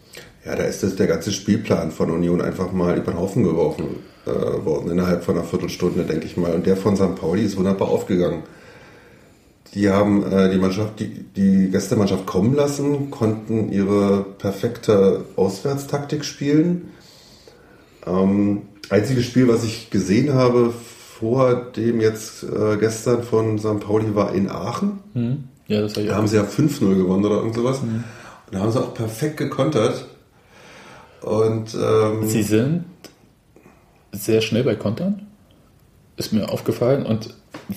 Ja, 0.44 0.54
da 0.54 0.64
ist 0.64 0.82
das 0.82 0.94
der 0.96 1.06
ganze 1.06 1.32
Spielplan 1.32 1.90
von 1.90 2.10
Union 2.10 2.40
einfach 2.40 2.70
mal 2.72 2.96
über 2.96 3.12
den 3.12 3.18
Haufen 3.18 3.42
geworfen 3.42 3.96
äh, 4.26 4.30
worden, 4.30 4.90
innerhalb 4.90 5.24
von 5.24 5.36
einer 5.36 5.44
Viertelstunde, 5.44 6.04
denke 6.04 6.26
ich 6.26 6.36
mal. 6.36 6.52
Und 6.52 6.66
der 6.66 6.76
von 6.76 6.96
St. 6.96 7.16
Pauli 7.16 7.42
ist 7.42 7.56
wunderbar 7.56 7.88
aufgegangen. 7.88 8.42
Die 9.74 9.90
haben 9.90 10.30
äh, 10.30 10.50
die 10.50 10.58
Mannschaft, 10.58 11.00
die, 11.00 11.24
die 11.24 11.70
Gästemannschaft 11.70 12.26
kommen 12.26 12.54
lassen, 12.54 13.10
konnten 13.10 13.70
ihre 13.70 14.24
perfekte 14.38 15.24
Auswärtstaktik 15.36 16.24
spielen. 16.24 16.92
Ähm, 18.06 18.62
einziges 18.88 19.24
Spiel, 19.26 19.48
was 19.48 19.64
ich 19.64 19.90
gesehen 19.90 20.34
habe 20.34 20.72
vor 21.18 21.54
dem 21.54 22.00
jetzt 22.00 22.42
äh, 22.42 22.76
gestern 22.78 23.22
von 23.22 23.58
St. 23.58 23.80
Pauli 23.80 24.14
war 24.14 24.34
in 24.34 24.50
Aachen. 24.50 25.00
Hm? 25.14 25.44
Ja, 25.66 25.80
das 25.80 25.96
war 25.96 26.02
ja 26.02 26.10
Da 26.10 26.16
haben 26.16 26.28
sie 26.28 26.36
ja 26.36 26.44
5-0 26.44 26.94
gewonnen 26.94 27.24
oder 27.24 27.36
irgend 27.36 27.54
sowas. 27.54 27.80
Und 27.80 28.04
da 28.50 28.60
haben 28.60 28.70
sie 28.70 28.80
auch 28.80 28.94
perfekt 28.94 29.38
gekontert. 29.38 30.06
Und 31.22 31.74
ähm, 31.74 32.28
Sie 32.28 32.42
sind 32.42 32.84
sehr 34.12 34.40
schnell 34.40 34.62
bei 34.62 34.76
Kontern. 34.76 35.26
Ist 36.16 36.32
mir 36.32 36.48
aufgefallen. 36.48 37.04
Und 37.04 37.34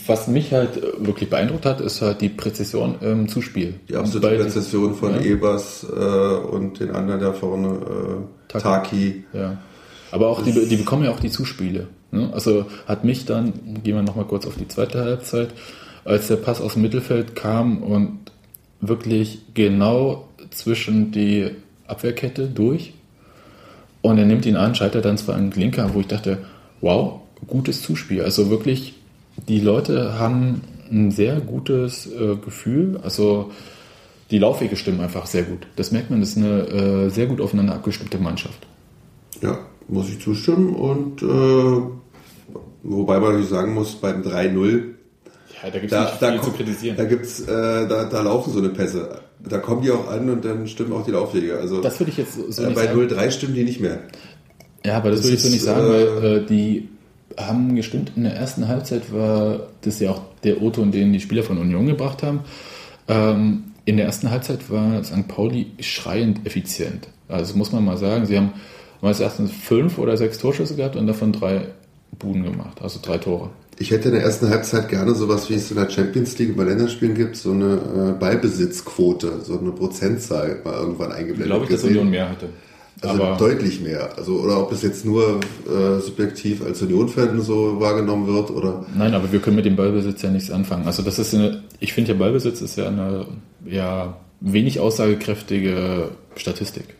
was 0.08 0.28
mich 0.28 0.54
halt 0.54 0.78
äh, 0.78 1.06
wirklich 1.06 1.30
beeindruckt 1.30 1.66
hat, 1.66 1.82
ist 1.82 2.02
halt 2.02 2.22
die 2.22 2.30
Präzision 2.30 2.96
im 3.02 3.28
Zuspiel. 3.28 3.76
die 3.90 3.96
absolute 3.96 4.44
Präzision 4.44 4.96
von 4.96 5.16
Ja. 5.16 5.22
Ebers 5.22 5.86
äh, 5.90 5.96
und 5.96 6.80
den 6.80 6.92
anderen 6.92 7.20
da 7.20 7.34
vorne, 7.34 7.68
äh, 7.68 8.48
Taki. 8.48 8.64
Taki. 8.64 9.24
Ja. 9.34 9.58
Aber 10.12 10.28
auch 10.28 10.42
die, 10.42 10.54
die 10.68 10.76
bekommen 10.78 11.04
ja 11.04 11.12
auch 11.12 11.20
die 11.20 11.30
Zuspiele. 11.30 11.88
Ne? 12.12 12.30
Also 12.34 12.66
hat 12.88 13.04
mich 13.04 13.26
dann, 13.26 13.54
gehen 13.84 13.96
wir 13.96 14.02
nochmal 14.02 14.26
kurz 14.26 14.48
auf 14.48 14.56
die 14.56 14.68
zweite 14.68 15.02
Halbzeit, 15.02 15.50
als 16.06 16.28
der 16.28 16.38
Pass 16.38 16.62
aus 16.62 16.74
dem 16.74 16.82
Mittelfeld 16.82 17.36
kam 17.36 17.84
und 17.84 18.32
wirklich 18.82 19.40
genau 19.54 20.28
zwischen 20.52 21.12
die 21.12 21.52
Abwehrkette 21.88 22.48
durch 22.48 22.94
und 24.02 24.18
er 24.18 24.26
nimmt 24.26 24.46
ihn 24.46 24.56
an, 24.56 24.76
scheitert 24.76 25.06
dann 25.06 25.18
zwar 25.18 25.36
an 25.36 25.50
Glinker, 25.52 25.94
wo 25.94 26.00
ich 26.00 26.08
dachte, 26.08 26.40
wow, 26.82 27.20
gutes 27.48 27.82
Zuspiel. 27.82 28.22
Also 28.22 28.50
wirklich, 28.50 28.96
die 29.48 29.60
Leute 29.60 30.20
haben 30.20 30.62
ein 30.92 31.12
sehr 31.12 31.40
gutes 31.40 32.08
äh, 32.08 32.36
Gefühl. 32.36 33.00
Also 33.04 33.52
die 34.32 34.40
Laufwege 34.40 34.76
stimmen 34.76 35.02
einfach 35.02 35.26
sehr 35.26 35.44
gut. 35.44 35.68
Das 35.76 35.92
merkt 35.92 36.10
man, 36.10 36.20
das 36.20 36.30
ist 36.30 36.38
eine 36.38 36.68
äh, 36.68 37.10
sehr 37.10 37.28
gut 37.28 37.42
aufeinander 37.42 37.74
abgestimmte 37.76 38.18
Mannschaft. 38.18 38.68
Ja, 39.42 39.58
muss 39.88 40.10
ich 40.10 40.20
zustimmen. 40.22 40.76
Und 40.76 41.22
äh, 41.22 41.82
wobei 42.84 43.20
man 43.20 43.30
natürlich 43.32 43.50
sagen 43.50 43.74
muss, 43.74 43.96
beim 43.96 44.22
3-0, 44.22 44.84
Ja, 45.64 45.70
da 45.70 45.80
gibt 45.80 45.86
es 45.86 45.90
da, 45.92 46.18
da, 46.20 46.42
zu 46.42 46.52
kritisieren. 46.52 46.98
da 46.98 47.06
gibt's, 47.06 47.42
äh, 47.42 47.46
da, 47.88 48.06
da 48.06 48.22
laufen 48.22 48.54
so 48.54 48.60
eine 48.60 48.70
Pässe. 48.70 49.22
Da 49.48 49.58
kommen 49.60 49.82
die 49.82 49.92
auch 49.92 50.10
an 50.10 50.30
und 50.30 50.44
dann 50.44 50.68
stimmen 50.68 50.92
auch 50.94 51.06
die 51.06 51.12
Laufwege. 51.12 51.58
Also 51.58 51.82
das 51.82 51.98
würde 52.00 52.12
ich 52.12 52.18
jetzt 52.18 52.34
so 52.36 52.62
äh, 52.62 52.66
nicht 52.68 52.76
bei 52.76 52.86
sagen. 52.88 53.00
0-3 53.00 53.32
stimmen 53.32 53.56
die 53.56 53.64
nicht 53.64 53.80
mehr. 53.80 54.00
Ja, 54.86 54.98
aber 54.98 55.10
das, 55.12 55.20
Das 55.20 55.26
würde 55.28 55.36
ich 55.38 55.44
so 55.44 55.50
nicht 55.50 55.64
sagen, 55.64 55.88
weil 55.88 56.24
äh, 56.42 56.46
die 56.46 56.90
haben 57.40 57.76
gestimmt. 57.76 58.12
In 58.16 58.24
der 58.24 58.36
ersten 58.36 58.68
Halbzeit 58.68 59.14
war 59.14 59.68
das 59.82 60.00
ja 60.00 60.12
auch 60.12 60.22
der 60.44 60.62
O-Ton, 60.62 60.92
den 60.92 61.14
die 61.14 61.20
Spieler 61.20 61.44
von 61.44 61.58
Union 61.58 61.88
gebracht 61.88 62.24
haben. 62.24 62.42
Ähm, 63.08 63.64
in 63.86 63.98
der 63.98 64.06
ersten 64.06 64.30
Halbzeit 64.30 64.70
war 64.70 65.04
St. 65.04 65.28
Pauli 65.28 65.72
schreiend 65.80 66.46
effizient. 66.46 67.08
Also 67.28 67.58
muss 67.58 67.72
man 67.72 67.84
mal 67.84 67.98
sagen, 67.98 68.26
sie 68.26 68.38
haben 68.38 68.54
meines 69.02 69.20
Erachtens 69.20 69.52
fünf 69.52 69.98
oder 69.98 70.18
sechs 70.18 70.38
Torschüsse 70.38 70.76
gehabt 70.76 70.96
und 70.96 71.08
davon 71.08 71.32
drei 71.32 71.68
Buden 72.18 72.44
gemacht, 72.44 72.82
also 72.82 73.00
drei 73.02 73.18
Tore. 73.18 73.50
Ich 73.78 73.92
hätte 73.92 74.10
in 74.10 74.16
der 74.16 74.24
ersten 74.24 74.50
Halbzeit 74.50 74.90
gerne 74.90 75.16
sowas, 75.16 75.50
wie 75.50 75.54
es 75.54 75.72
in 75.72 75.78
der 75.78 75.90
Champions 75.90 76.38
League 76.38 76.58
bei 76.58 76.66
Länderspielen 76.66 77.16
gibt, 77.16 77.38
so 77.38 77.52
eine 77.52 77.76
äh, 77.76 78.20
Ballbesitzquote, 78.20 79.42
so 79.42 79.58
eine 79.58 79.72
Prozentzahl 79.72 80.60
mal 80.66 80.74
irgendwann 80.74 81.14
eingeblendet. 81.14 81.46
Glaube 81.48 81.64
ich, 81.64 81.72
dass 81.72 81.82
gesehen. 81.82 81.98
Union 81.98 82.10
mehr 82.10 82.30
hatte. 82.30 82.50
Also 83.02 83.24
aber 83.24 83.38
deutlich 83.38 83.80
mehr. 83.80 84.18
Also 84.18 84.40
oder 84.40 84.60
ob 84.62 84.72
es 84.72 84.82
jetzt 84.82 85.06
nur 85.06 85.40
äh, 85.68 86.00
subjektiv 86.02 86.64
als 86.64 86.82
Union-Fan 86.82 87.40
so 87.42 87.80
wahrgenommen 87.80 88.28
wird 88.28 88.52
oder 88.52 88.86
Nein, 88.94 89.14
aber 89.14 89.32
wir 89.32 89.40
können 89.40 89.56
mit 89.56 89.66
dem 89.66 89.76
Ballbesitz 89.76 90.22
ja 90.22 90.30
nichts 90.30 90.52
anfangen. 90.52 90.86
Also 90.86 91.02
das 91.02 91.18
ist 91.18 91.34
eine, 91.34 91.64
ich 91.80 91.94
finde 91.94 92.12
ja 92.12 92.18
Ballbesitz 92.18 92.62
ist 92.62 92.76
ja 92.76 92.88
eine 92.88 93.26
ja, 93.66 94.18
wenig 94.42 94.80
aussagekräftige 94.80 96.10
Statistik. 96.36 96.96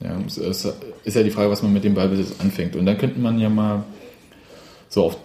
Ja, 0.00 0.16
es 0.26 0.38
ist 0.38 0.72
ist 1.04 1.16
ja 1.16 1.22
die 1.22 1.30
Frage, 1.30 1.50
was 1.50 1.62
man 1.62 1.72
mit 1.72 1.84
dem 1.84 1.94
Ballbesitz 1.94 2.40
anfängt. 2.40 2.76
Und 2.76 2.86
dann 2.86 2.98
könnte 2.98 3.18
man 3.18 3.38
ja 3.38 3.48
mal 3.48 3.84
so 4.88 5.04
auf 5.04 5.16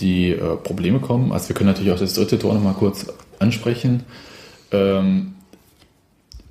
die 0.00 0.30
äh, 0.30 0.56
Probleme 0.56 1.00
kommen. 1.00 1.32
Also 1.32 1.48
wir 1.48 1.56
können 1.56 1.70
natürlich 1.70 1.92
auch 1.92 1.98
das 1.98 2.14
dritte 2.14 2.38
Tor 2.38 2.54
nochmal 2.54 2.74
kurz 2.74 3.06
ansprechen. 3.38 4.04
Ähm, 4.70 5.34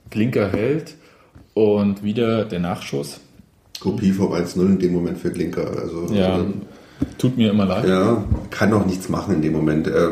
Klinker 0.09 0.51
hält 0.51 0.95
und 1.55 2.03
wieder 2.03 2.45
der 2.45 2.59
Nachschuss. 2.59 3.19
Kopie 3.79 4.11
vom 4.11 4.31
1-0 4.33 4.59
in 4.67 4.79
dem 4.79 4.93
Moment 4.93 5.17
für 5.17 5.31
Klinker. 5.31 5.65
Also 5.81 6.13
Ja, 6.13 6.39
äh, 6.39 6.43
tut 7.17 7.35
mir 7.37 7.49
immer 7.49 7.65
leid. 7.65 7.87
ja, 7.87 8.23
kann 8.51 8.71
auch 8.73 8.85
nichts 8.85 9.09
machen 9.09 9.33
in 9.35 9.41
dem 9.41 9.53
Moment. 9.53 9.87
Er 9.87 10.11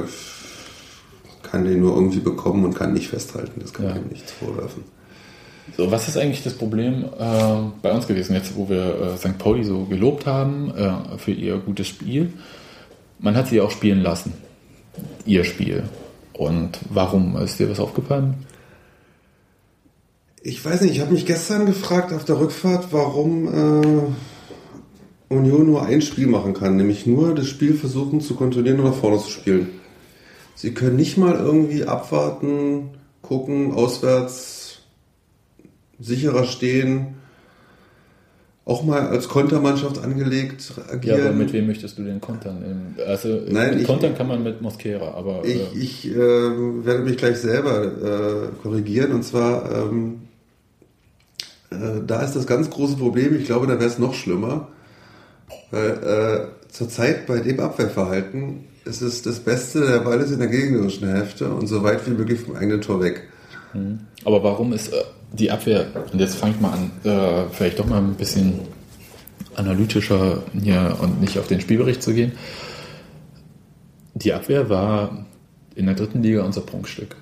kann 1.44 1.66
den 1.66 1.80
nur 1.82 1.96
irgendwie 1.96 2.20
bekommen 2.20 2.66
und 2.66 2.74
kann 2.76 2.94
nicht 2.94 3.08
festhalten. 3.10 3.60
Das 3.62 3.72
kann 3.74 3.86
Ja. 3.86 3.96
ihm 3.96 4.08
nichts 4.10 4.32
vorwerfen. 4.32 4.84
So, 5.78 5.90
was 5.92 6.08
ist 6.10 6.18
eigentlich 6.18 6.44
das 6.44 6.54
Problem 6.56 7.06
äh, 7.06 7.54
bei 7.82 7.92
uns 7.94 8.06
gewesen, 8.08 8.34
jetzt 8.34 8.56
wo 8.56 8.68
wir 8.68 9.14
äh, 9.14 9.18
St. 9.18 9.38
Pauli 9.38 9.64
so 9.64 9.86
gelobt 9.86 10.26
haben 10.26 10.74
äh, 10.76 11.18
für 11.18 11.32
ihr 11.32 11.58
gutes 11.58 11.88
Spiel? 11.88 12.34
Man 13.20 13.36
hat 13.38 13.48
sie 13.48 13.62
auch 13.62 13.72
spielen 13.72 14.02
lassen, 14.02 14.34
ihr 15.26 15.44
Spiel. 15.46 15.84
Und 16.34 16.80
warum? 16.90 17.38
Ist 17.38 17.60
dir 17.60 17.70
was 17.70 17.80
aufgefallen? 17.80 18.34
Ich 20.46 20.64
weiß 20.64 20.82
nicht, 20.82 20.92
ich 20.96 21.00
habe 21.00 21.14
mich 21.14 21.26
gestern 21.26 21.66
gefragt 21.66 22.12
auf 22.12 22.26
der 22.26 22.38
Rückfahrt, 22.40 22.88
warum 22.92 23.48
äh, 23.48 25.34
Union 25.34 25.66
nur 25.66 25.84
ein 25.86 26.02
Spiel 26.02 26.28
machen 26.28 26.54
kann, 26.54 26.76
nämlich 26.76 27.06
nur 27.08 27.34
das 27.34 27.48
Spiel 27.48 27.74
versuchen 27.76 28.20
zu 28.20 28.36
kontrollieren 28.36 28.80
und 28.82 28.88
nach 28.88 28.94
vorne 28.96 29.20
zu 29.20 29.30
spielen. 29.30 29.70
Sie 30.56 30.74
können 30.74 30.98
nicht 30.98 31.18
mal 31.18 31.36
irgendwie 31.36 31.86
abwarten, 31.86 32.90
gucken, 33.22 33.72
auswärts 33.74 34.80
sicherer 36.00 36.44
stehen, 36.44 37.16
auch 38.66 38.84
mal 38.84 39.08
als 39.08 39.30
Kontermannschaft 39.30 39.98
angelegt 40.04 40.74
Ja, 40.78 40.94
agieren. 40.94 41.22
aber 41.22 41.32
mit 41.34 41.54
wem 41.54 41.68
möchtest 41.68 41.98
du 41.98 42.04
den 42.04 42.20
kontern? 42.22 42.64
Ähm, 42.66 43.06
Also 43.08 43.42
Nein, 43.48 43.80
ich- 43.80 43.88
kontern 43.88 44.14
kann 44.16 44.28
man 44.28 44.44
mit 44.44 44.62
Mosquera, 44.62 45.14
aber 45.14 45.44
Ich, 45.46 45.56
äh, 45.56 45.78
ich 45.80 46.12
äh, 46.12 46.16
werde 46.18 47.04
mich 47.04 47.16
gleich 47.18 47.38
selber 47.38 47.84
äh, 47.86 48.62
korrigieren 48.62 49.14
und 49.14 49.24
zwar 49.24 49.70
ähm, 49.90 50.20
äh, 51.74 52.02
da 52.06 52.22
ist 52.22 52.36
das 52.36 52.48
ganz 52.48 52.70
große 52.70 52.98
Problem. 52.98 53.36
Ich 53.36 53.46
glaube, 53.46 53.68
da 53.68 53.74
wäre 53.74 53.90
es 53.90 54.00
noch 54.00 54.14
schlimmer, 54.14 54.70
weil 55.72 55.90
äh, 55.90 56.72
zurzeit 56.72 57.26
bei 57.26 57.40
dem 57.40 57.60
Abwehrverhalten 57.60 58.66
ist 58.86 59.02
es 59.02 59.22
das 59.22 59.40
Beste, 59.40 59.86
der 59.86 60.00
Ball 60.00 60.20
ist 60.20 60.32
in 60.32 60.40
der 60.40 60.50
gegnerischen 60.50 61.08
Hälfte 61.08 61.50
und 61.50 61.68
so 61.68 61.84
weit 61.84 62.06
wie 62.08 62.12
möglich 62.12 62.42
vom 62.42 62.56
eigenen 62.56 62.82
Tor 62.82 63.02
weg. 63.02 63.28
Aber 64.26 64.44
warum 64.44 64.74
ist 64.74 64.94
äh, 64.94 65.04
die 65.32 65.52
Abwehr, 65.52 65.88
und 66.12 66.20
jetzt 66.20 66.36
fange 66.36 66.54
ich 66.56 66.62
mal 66.62 66.74
an, 66.74 66.92
äh, 67.04 67.50
vielleicht 67.52 67.80
doch 67.80 67.88
mal 67.88 67.98
ein 67.98 68.16
bisschen 68.16 68.60
analytischer 69.56 70.44
hier 70.54 70.98
und 71.02 71.22
nicht 71.22 71.38
auf 71.38 71.48
den 71.48 71.62
Spielbericht 71.62 72.02
zu 72.02 72.14
gehen. 72.14 72.34
Die 74.16 74.34
Abwehr 74.34 74.70
war 74.70 75.26
in 75.76 75.86
der 75.86 75.96
dritten 75.96 76.22
Liga 76.22 76.44
unser 76.44 76.62
Prunkstück. 76.62 77.16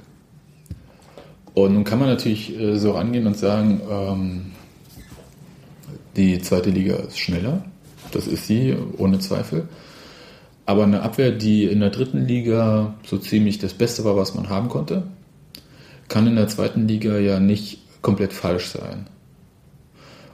Und 1.53 1.73
nun 1.73 1.83
kann 1.83 1.99
man 1.99 2.09
natürlich 2.09 2.57
äh, 2.57 2.77
so 2.77 2.91
rangehen 2.91 3.27
und 3.27 3.37
sagen, 3.37 3.81
ähm, 3.89 4.51
die 6.15 6.39
zweite 6.39 6.69
Liga 6.69 6.95
ist 6.95 7.19
schneller. 7.19 7.63
Das 8.11 8.27
ist 8.27 8.47
sie, 8.47 8.75
ohne 8.97 9.19
Zweifel. 9.19 9.67
Aber 10.65 10.83
eine 10.83 11.01
Abwehr, 11.01 11.31
die 11.31 11.65
in 11.65 11.79
der 11.79 11.89
dritten 11.89 12.25
Liga 12.25 12.95
so 13.05 13.17
ziemlich 13.17 13.59
das 13.59 13.73
Beste 13.73 14.03
war, 14.03 14.15
was 14.15 14.35
man 14.35 14.49
haben 14.49 14.69
konnte, 14.69 15.03
kann 16.07 16.27
in 16.27 16.35
der 16.35 16.47
zweiten 16.47 16.87
Liga 16.87 17.17
ja 17.17 17.39
nicht 17.39 17.79
komplett 18.01 18.33
falsch 18.33 18.67
sein. 18.67 19.07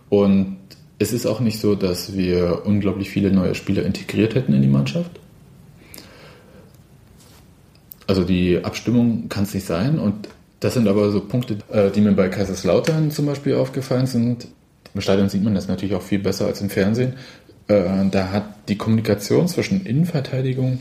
Und 0.09 0.57
es 0.99 1.13
ist 1.13 1.25
auch 1.25 1.39
nicht 1.39 1.59
so, 1.59 1.75
dass 1.75 2.15
wir 2.15 2.65
unglaublich 2.65 3.09
viele 3.09 3.31
neue 3.31 3.55
Spieler 3.55 3.85
integriert 3.85 4.35
hätten 4.35 4.53
in 4.53 4.61
die 4.61 4.67
Mannschaft. 4.67 5.11
Also 8.07 8.23
die 8.23 8.63
Abstimmung 8.63 9.29
kann 9.29 9.43
es 9.43 9.53
nicht 9.53 9.65
sein. 9.65 9.99
Und 9.99 10.29
das 10.59 10.73
sind 10.73 10.87
aber 10.87 11.11
so 11.11 11.21
Punkte, 11.21 11.57
äh, 11.71 11.91
die 11.91 12.01
mir 12.01 12.13
bei 12.13 12.29
Kaiserslautern 12.29 13.11
zum 13.11 13.25
Beispiel 13.25 13.55
aufgefallen 13.55 14.07
sind. 14.07 14.47
Im 14.93 15.01
Stadion 15.01 15.29
sieht 15.29 15.43
man 15.43 15.53
das 15.53 15.67
natürlich 15.67 15.95
auch 15.95 16.01
viel 16.01 16.19
besser 16.19 16.47
als 16.47 16.61
im 16.61 16.69
Fernsehen. 16.69 17.13
Äh, 17.67 17.83
Da 18.09 18.31
hat 18.31 18.69
die 18.69 18.77
Kommunikation 18.77 19.47
zwischen 19.47 19.85
Innenverteidigung 19.85 20.79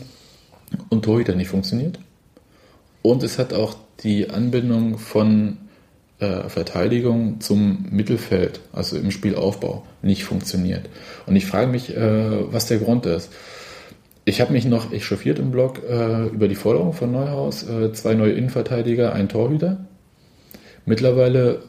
und 0.88 1.04
Torhüter 1.04 1.34
nicht 1.34 1.48
funktioniert. 1.48 1.98
Und 3.02 3.22
es 3.22 3.38
hat 3.38 3.52
auch 3.52 3.76
die 4.02 4.30
Anbindung 4.30 4.98
von 4.98 5.58
äh, 6.18 6.48
Verteidigung 6.48 7.40
zum 7.40 7.86
Mittelfeld, 7.90 8.60
also 8.72 8.96
im 8.96 9.10
Spielaufbau, 9.10 9.84
nicht 10.02 10.24
funktioniert. 10.24 10.88
Und 11.26 11.36
ich 11.36 11.46
frage 11.46 11.66
mich, 11.66 11.94
was 11.94 12.66
der 12.66 12.78
Grund 12.78 13.06
ist. 13.06 13.30
Ich 14.28 14.40
habe 14.40 14.52
mich 14.52 14.64
noch 14.64 14.92
echauffiert 14.92 15.38
im 15.38 15.52
Blog 15.52 15.82
äh, 15.88 16.26
über 16.26 16.48
die 16.48 16.56
Forderung 16.56 16.92
von 16.92 17.12
Neuhaus, 17.12 17.62
äh, 17.62 17.92
zwei 17.92 18.14
neue 18.14 18.32
Innenverteidiger, 18.32 19.12
ein 19.12 19.28
Torhüter. 19.28 19.86
Mittlerweile 20.84 21.62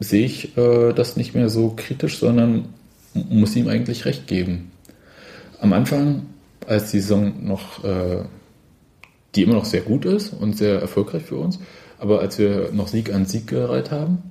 sehe 0.00 0.24
ich 0.24 0.56
äh, 0.56 0.94
das 0.94 1.18
nicht 1.18 1.34
mehr 1.34 1.50
so 1.50 1.74
kritisch, 1.76 2.18
sondern 2.18 2.70
muss 3.12 3.54
ihm 3.56 3.68
eigentlich 3.68 4.06
recht 4.06 4.26
geben. 4.26 4.72
Am 5.60 5.74
Anfang, 5.74 6.26
als 6.66 6.90
die 6.90 7.00
Saison 7.00 7.34
noch 7.46 7.84
äh, 7.84 8.24
die 9.34 9.42
immer 9.42 9.54
noch 9.54 9.66
sehr 9.66 9.82
gut 9.82 10.06
ist 10.06 10.32
und 10.32 10.56
sehr 10.56 10.80
erfolgreich 10.80 11.24
für 11.24 11.36
uns. 11.36 11.58
Aber 11.98 12.20
als 12.20 12.38
wir 12.38 12.70
noch 12.72 12.88
Sieg 12.88 13.12
an 13.12 13.26
Sieg 13.26 13.48
gereiht 13.48 13.90
haben, 13.90 14.30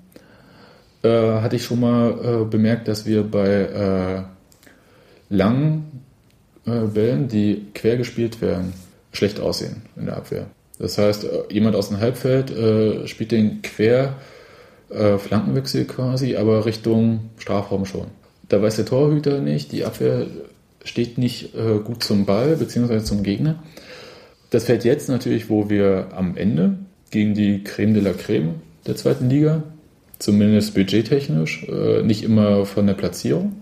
äh, 1.04 1.10
hatte 1.10 1.58
ich 1.58 1.64
schon 1.64 1.80
mal 1.80 2.42
äh, 2.42 2.46
bemerkt, 2.46 2.88
dass 2.88 3.06
wir 3.06 3.24
bei 3.24 4.26
äh, 5.30 5.36
langen 6.66 6.86
äh, 6.86 6.88
Bällen, 6.88 7.28
die 7.28 7.66
quer 7.74 7.98
gespielt 7.98 8.42
werden, 8.42 8.74
schlecht 9.12 9.40
aussehen 9.40 9.84
in 9.96 10.06
der 10.06 10.18
Abwehr. 10.18 10.48
Das 10.80 10.98
heißt, 10.98 11.26
äh, 11.26 11.44
jemand 11.50 11.76
aus 11.76 11.90
dem 11.90 12.00
Halbfeld 12.00 12.52
äh, 12.52 13.08
spielt 13.08 13.32
den 13.32 13.62
quer 13.62 14.16
äh, 14.90 15.18
Flankenwechsel 15.18 15.86
quasi, 15.86 16.36
aber 16.36 16.66
Richtung 16.66 17.30
Strafraum 17.38 17.86
schon. 17.86 18.08
Da 18.50 18.62
weiß 18.62 18.76
der 18.76 18.86
Torhüter 18.86 19.40
nicht, 19.40 19.72
die 19.72 19.86
Abwehr 19.86 20.28
steht 20.84 21.18
nicht 21.18 21.56
äh, 21.56 21.80
gut 21.84 22.04
zum 22.04 22.26
Ball 22.26 22.56
bzw. 22.58 23.00
zum 23.04 23.24
Gegner. 23.24 23.64
Das 24.50 24.66
fällt 24.66 24.84
jetzt 24.84 25.10
natürlich, 25.10 25.50
wo 25.50 25.70
wir 25.70 26.10
am 26.16 26.38
Ende 26.38 26.78
gegen 27.10 27.34
die 27.34 27.64
Creme 27.64 27.94
de 27.94 28.04
la 28.04 28.14
Creme 28.14 28.56
der 28.86 28.96
zweiten 28.96 29.30
Liga, 29.30 29.64
zumindest 30.20 30.76
budgettechnisch, 30.76 31.66
äh, 31.70 32.04
nicht 32.04 32.24
immer 32.24 32.66
von 32.66 32.86
der 32.86 32.94
Platzierung 32.94 33.54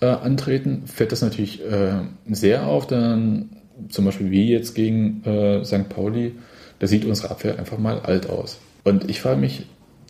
äh, 0.00 0.06
antreten, 0.06 0.84
fällt 0.86 1.12
das 1.12 1.22
natürlich 1.22 1.64
äh, 1.64 2.00
sehr 2.28 2.66
auf. 2.66 2.86
Dann 2.86 3.50
zum 3.88 4.04
Beispiel 4.04 4.30
wie 4.30 4.50
jetzt 4.50 4.74
gegen 4.74 5.22
äh, 5.24 5.64
St. 5.64 5.88
Pauli, 5.88 6.34
da 6.78 6.86
sieht 6.86 7.04
unsere 7.04 7.30
Abwehr 7.30 7.58
einfach 7.58 7.78
mal 7.78 8.00
alt 8.00 8.28
aus. 8.28 8.58
Und 8.84 9.08
ich 9.10 9.20
frage 9.20 9.40
mich, 9.40 9.66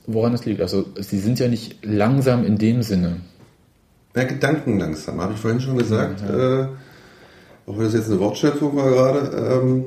woran 0.07 0.35
es 0.35 0.45
liegt. 0.45 0.61
Also 0.61 0.87
sie 0.97 1.19
sind 1.19 1.39
ja 1.39 1.49
nicht 1.49 1.85
langsam 1.85 2.45
in 2.45 2.59
dem 2.59 2.83
Sinne. 2.83 3.17
Ja, 4.15 4.25
Gedanken 4.25 4.79
langsam, 4.79 5.21
habe 5.21 5.35
ich 5.35 5.41
vorhin 5.41 5.61
schon 5.61 5.79
gesagt. 5.79 6.23
Äh, 6.23 6.67
auch 7.67 7.79
wenn 7.79 7.85
das 7.85 7.95
jetzt 7.95 8.11
eine 8.11 8.19
Wortschöpfung 8.19 8.75
war 8.77 8.91
gerade. 8.91 9.61
Ähm, 9.63 9.85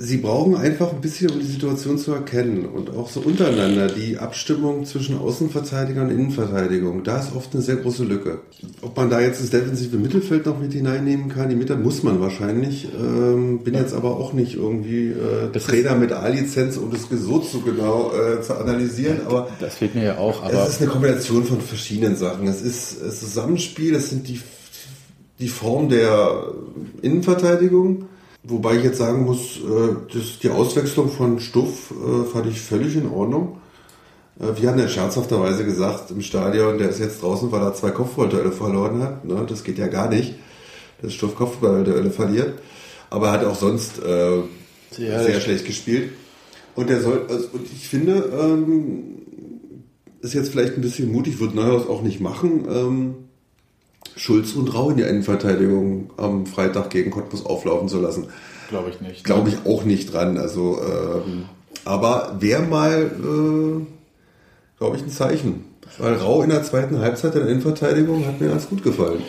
sie 0.00 0.16
brauchen 0.16 0.56
einfach 0.56 0.92
ein 0.92 1.00
bisschen, 1.02 1.30
um 1.30 1.40
die 1.40 1.46
Situation 1.46 1.98
zu 1.98 2.12
erkennen 2.12 2.64
und 2.64 2.96
auch 2.96 3.10
so 3.10 3.20
untereinander 3.20 3.88
die 3.88 4.16
Abstimmung 4.16 4.86
zwischen 4.86 5.18
Außenverteidiger 5.18 6.02
und 6.02 6.10
Innenverteidigung. 6.10 7.04
Da 7.04 7.20
ist 7.20 7.36
oft 7.36 7.52
eine 7.52 7.62
sehr 7.62 7.76
große 7.76 8.04
Lücke. 8.04 8.38
Ob 8.80 8.96
man 8.96 9.10
da 9.10 9.20
jetzt 9.20 9.42
das 9.42 9.50
defensive 9.50 9.98
Mittelfeld 9.98 10.46
noch 10.46 10.58
mit 10.58 10.72
hineinnehmen 10.72 11.28
kann, 11.28 11.50
die 11.50 11.54
Mitte 11.54 11.76
muss 11.76 12.02
man 12.02 12.18
wahrscheinlich. 12.18 12.88
Ähm, 12.98 13.58
bin 13.62 13.74
jetzt 13.74 13.92
aber 13.92 14.16
auch 14.16 14.32
nicht 14.32 14.54
irgendwie 14.54 15.08
äh, 15.08 15.50
Das 15.52 15.64
Trainer 15.64 15.94
mit 15.96 16.12
A-Lizenz, 16.12 16.78
um 16.78 16.90
das 16.90 17.02
so 17.10 17.38
zu 17.40 17.60
genau 17.60 18.12
äh, 18.14 18.40
zu 18.40 18.54
analysieren. 18.54 19.20
Aber 19.26 19.48
Das 19.60 19.74
fehlt 19.76 19.94
mir 19.94 20.04
ja 20.04 20.18
auch, 20.18 20.42
aber 20.42 20.64
es 20.64 20.70
ist 20.70 20.80
eine 20.80 20.90
Kombination 20.90 21.44
von 21.44 21.60
verschiedenen 21.60 22.16
Sachen. 22.16 22.48
Es 22.48 22.62
ist 22.62 23.02
das 23.04 23.20
Zusammenspiel, 23.20 23.94
es 23.94 24.08
sind 24.08 24.28
die, 24.28 24.40
die 25.38 25.48
Form 25.48 25.90
der 25.90 26.54
Innenverteidigung. 27.02 28.06
Wobei 28.42 28.76
ich 28.78 28.84
jetzt 28.84 28.98
sagen 28.98 29.24
muss, 29.24 29.58
äh, 29.58 29.94
das, 30.12 30.38
die 30.42 30.48
Auswechslung 30.50 31.10
von 31.10 31.40
Stuff 31.40 31.92
äh, 31.92 32.24
fand 32.24 32.46
ich 32.46 32.60
völlig 32.60 32.96
in 32.96 33.08
Ordnung. 33.10 33.58
Äh, 34.40 34.60
Wir 34.60 34.70
haben 34.70 34.78
ja 34.78 34.88
scherzhafterweise 34.88 35.64
gesagt 35.64 36.10
im 36.10 36.22
Stadion, 36.22 36.78
der 36.78 36.88
ist 36.90 37.00
jetzt 37.00 37.22
draußen, 37.22 37.52
weil 37.52 37.60
er 37.62 37.74
zwei 37.74 37.90
Kopfballduelle 37.90 38.52
verloren 38.52 39.02
hat. 39.02 39.24
Ne? 39.26 39.44
Das 39.48 39.62
geht 39.62 39.76
ja 39.78 39.88
gar 39.88 40.08
nicht, 40.08 40.34
dass 41.02 41.12
Stuff 41.12 41.34
Kopfballduelle 41.36 42.10
verliert. 42.10 42.54
Aber 43.10 43.26
er 43.28 43.32
hat 43.32 43.44
auch 43.44 43.56
sonst 43.56 43.98
äh, 44.02 44.42
sehr 44.90 45.34
das- 45.34 45.42
schlecht 45.42 45.66
gespielt. 45.66 46.10
Und 46.76 46.88
der 46.88 47.00
soll, 47.02 47.26
also, 47.28 47.48
und 47.52 47.66
ich 47.70 47.88
finde, 47.88 48.30
ähm, 48.40 49.04
ist 50.22 50.32
jetzt 50.34 50.50
vielleicht 50.50 50.76
ein 50.76 50.80
bisschen 50.80 51.10
mutig, 51.12 51.40
wird 51.40 51.54
Neuhaus 51.54 51.86
auch 51.88 52.00
nicht 52.02 52.20
machen. 52.20 52.64
Ähm, 52.70 53.14
Schulz 54.20 54.52
und 54.52 54.74
Rau 54.74 54.90
in 54.90 54.98
die 54.98 55.02
Innenverteidigung 55.02 56.10
am 56.18 56.44
Freitag 56.44 56.90
gegen 56.90 57.10
Cottbus 57.10 57.46
auflaufen 57.46 57.88
zu 57.88 58.02
lassen. 58.02 58.26
glaube 58.68 58.90
ich 58.90 59.00
nicht. 59.00 59.24
Glaube 59.24 59.48
ich 59.48 59.56
auch 59.64 59.84
nicht 59.84 60.12
dran. 60.12 60.36
Also, 60.36 60.78
ähm, 60.78 61.46
aber 61.86 62.36
wäre 62.38 62.60
mal, 62.60 63.04
äh, 63.04 63.86
glaube 64.78 64.96
ich, 64.98 65.02
ein 65.02 65.08
Zeichen. 65.08 65.64
Weil 65.96 66.16
Rau 66.16 66.42
in 66.42 66.50
der 66.50 66.62
zweiten 66.64 66.98
Halbzeit 66.98 67.34
in 67.34 67.40
der 67.40 67.48
Innenverteidigung 67.48 68.26
hat 68.26 68.42
mir 68.42 68.50
ganz 68.50 68.68
gut 68.68 68.82
gefallen. 68.82 69.22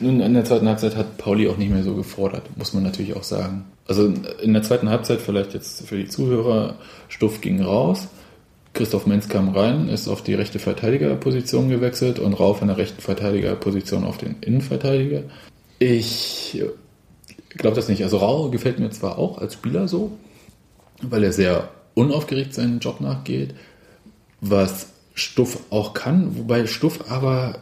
Nun, 0.00 0.22
in 0.22 0.32
der 0.32 0.46
zweiten 0.46 0.68
Halbzeit 0.68 0.96
hat 0.96 1.18
Pauli 1.18 1.46
auch 1.46 1.58
nicht 1.58 1.70
mehr 1.70 1.82
so 1.82 1.94
gefordert, 1.94 2.44
muss 2.56 2.72
man 2.72 2.82
natürlich 2.82 3.14
auch 3.16 3.24
sagen. 3.24 3.66
Also 3.86 4.10
in 4.42 4.54
der 4.54 4.62
zweiten 4.62 4.88
Halbzeit, 4.88 5.20
vielleicht 5.20 5.52
jetzt 5.52 5.86
für 5.86 5.98
die 5.98 6.08
Zuhörer, 6.08 6.76
Stuff 7.08 7.42
ging 7.42 7.60
raus, 7.60 8.08
Christoph 8.80 9.04
Menz 9.04 9.28
kam 9.28 9.50
rein, 9.50 9.90
ist 9.90 10.08
auf 10.08 10.22
die 10.22 10.32
rechte 10.32 10.58
Verteidigerposition 10.58 11.68
gewechselt 11.68 12.18
und 12.18 12.32
Rau 12.32 12.54
von 12.54 12.68
der 12.68 12.78
rechten 12.78 13.02
Verteidigerposition 13.02 14.04
auf 14.04 14.16
den 14.16 14.36
Innenverteidiger. 14.40 15.24
Ich 15.78 16.64
glaube 17.50 17.76
das 17.76 17.90
nicht. 17.90 18.02
Also 18.02 18.16
Rau 18.16 18.48
gefällt 18.48 18.78
mir 18.78 18.88
zwar 18.88 19.18
auch 19.18 19.36
als 19.36 19.52
Spieler 19.52 19.86
so, 19.86 20.12
weil 21.02 21.24
er 21.24 21.34
sehr 21.34 21.68
unaufgeregt 21.92 22.54
seinen 22.54 22.78
Job 22.78 23.02
nachgeht, 23.02 23.52
was 24.40 24.86
Stuff 25.12 25.58
auch 25.68 25.92
kann, 25.92 26.38
wobei 26.38 26.66
Stuff 26.66 27.10
aber 27.10 27.58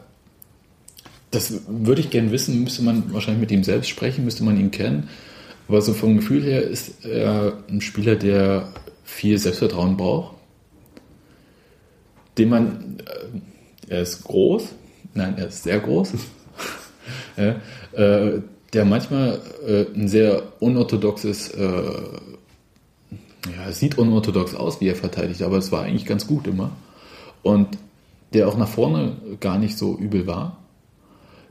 das 1.32 1.62
würde 1.66 2.00
ich 2.00 2.10
gerne 2.10 2.30
wissen, 2.30 2.62
müsste 2.62 2.84
man 2.84 3.12
wahrscheinlich 3.12 3.40
mit 3.40 3.50
ihm 3.50 3.64
selbst 3.64 3.88
sprechen, 3.88 4.24
müsste 4.24 4.44
man 4.44 4.56
ihn 4.56 4.70
kennen. 4.70 5.08
Aber 5.66 5.82
so 5.82 5.94
vom 5.94 6.18
Gefühl 6.18 6.44
her 6.44 6.62
ist 6.62 7.04
er 7.04 7.58
ein 7.68 7.80
Spieler, 7.80 8.14
der 8.14 8.68
viel 9.02 9.36
Selbstvertrauen 9.36 9.96
braucht. 9.96 10.37
Den 12.38 12.48
man, 12.48 12.98
äh, 13.88 13.92
er 13.94 14.02
ist 14.02 14.24
groß, 14.24 14.68
nein, 15.14 15.34
er 15.36 15.48
ist 15.48 15.62
sehr 15.64 15.80
groß, 15.80 16.12
ja, 17.36 17.56
äh, 17.92 18.40
der 18.72 18.84
manchmal 18.84 19.40
äh, 19.66 19.86
ein 19.94 20.08
sehr 20.08 20.42
unorthodoxes, 20.60 21.50
äh, 21.50 21.92
ja, 23.56 23.72
sieht 23.72 23.98
unorthodox 23.98 24.54
aus, 24.54 24.80
wie 24.80 24.88
er 24.88 24.96
verteidigt, 24.96 25.42
aber 25.42 25.56
es 25.56 25.72
war 25.72 25.82
eigentlich 25.82 26.04
ganz 26.04 26.26
gut 26.26 26.46
immer. 26.46 26.70
Und 27.42 27.78
der 28.34 28.46
auch 28.46 28.58
nach 28.58 28.68
vorne 28.68 29.16
gar 29.40 29.58
nicht 29.58 29.78
so 29.78 29.96
übel 29.96 30.26
war 30.26 30.58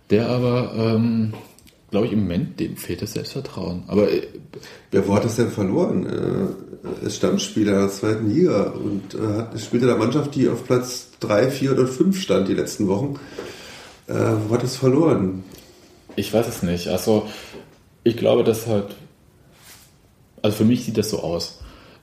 der 0.09 0.29
aber, 0.29 0.73
ähm, 0.75 1.33
glaube 1.89 2.07
ich, 2.07 2.13
im 2.13 2.21
Moment, 2.21 2.59
dem 2.59 2.77
fehlt 2.77 3.01
das 3.01 3.13
Selbstvertrauen. 3.13 3.83
Aber 3.87 4.11
äh, 4.11 4.27
wo 4.91 5.15
hat 5.15 5.25
es 5.25 5.37
denn 5.37 5.49
verloren? 5.49 6.05
Äh, 6.05 7.05
ist 7.05 7.17
Stammspieler 7.17 7.79
der 7.79 7.89
zweiten 7.89 8.29
Liga 8.29 8.71
und 8.71 9.13
äh, 9.13 9.59
spielt 9.59 9.83
in 9.83 9.89
der 9.89 9.97
Mannschaft, 9.97 10.35
die 10.35 10.49
auf 10.49 10.65
Platz 10.65 11.11
3, 11.19 11.49
4 11.49 11.71
oder 11.73 11.87
5 11.87 12.21
stand 12.21 12.47
die 12.47 12.53
letzten 12.53 12.87
Wochen. 12.87 13.19
Äh, 14.07 14.13
wo 14.47 14.53
hat 14.53 14.63
es 14.63 14.75
verloren? 14.75 15.43
ich 16.17 16.33
weiß 16.33 16.47
es 16.47 16.63
nicht. 16.63 16.89
Also, 16.89 17.29
ich 18.03 18.17
glaube, 18.17 18.43
dass 18.43 18.67
halt, 18.67 18.95
also 20.41 20.57
für 20.57 20.65
mich 20.65 20.83
sieht 20.83 20.97
das 20.97 21.11
so 21.11 21.19
aus. 21.19 21.59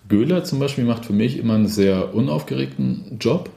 Göhler 0.08 0.44
zum 0.44 0.60
Beispiel 0.60 0.84
macht 0.84 1.04
für 1.04 1.12
mich 1.12 1.36
immer 1.36 1.54
einen 1.54 1.68
sehr 1.68 2.14
unaufgeregten 2.14 3.18
Job, 3.20 3.50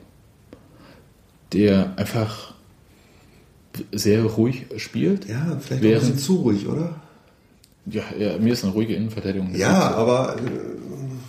der 1.54 1.98
einfach 1.98 2.54
sehr 3.92 4.24
ruhig 4.24 4.66
spielt. 4.78 5.28
Ja, 5.28 5.58
vielleicht 5.60 5.72
auch 5.72 5.72
ein 5.72 5.82
Während- 5.82 6.02
bisschen 6.02 6.18
zu 6.18 6.36
ruhig, 6.38 6.68
oder? 6.68 6.96
Ja, 7.90 8.04
ja, 8.20 8.38
mir 8.38 8.54
ist 8.54 8.64
eine 8.64 8.74
ruhige 8.74 8.96
Innenverteidigung. 8.96 9.56
Ja, 9.56 9.92
aber 9.96 10.36
äh, 10.38 10.40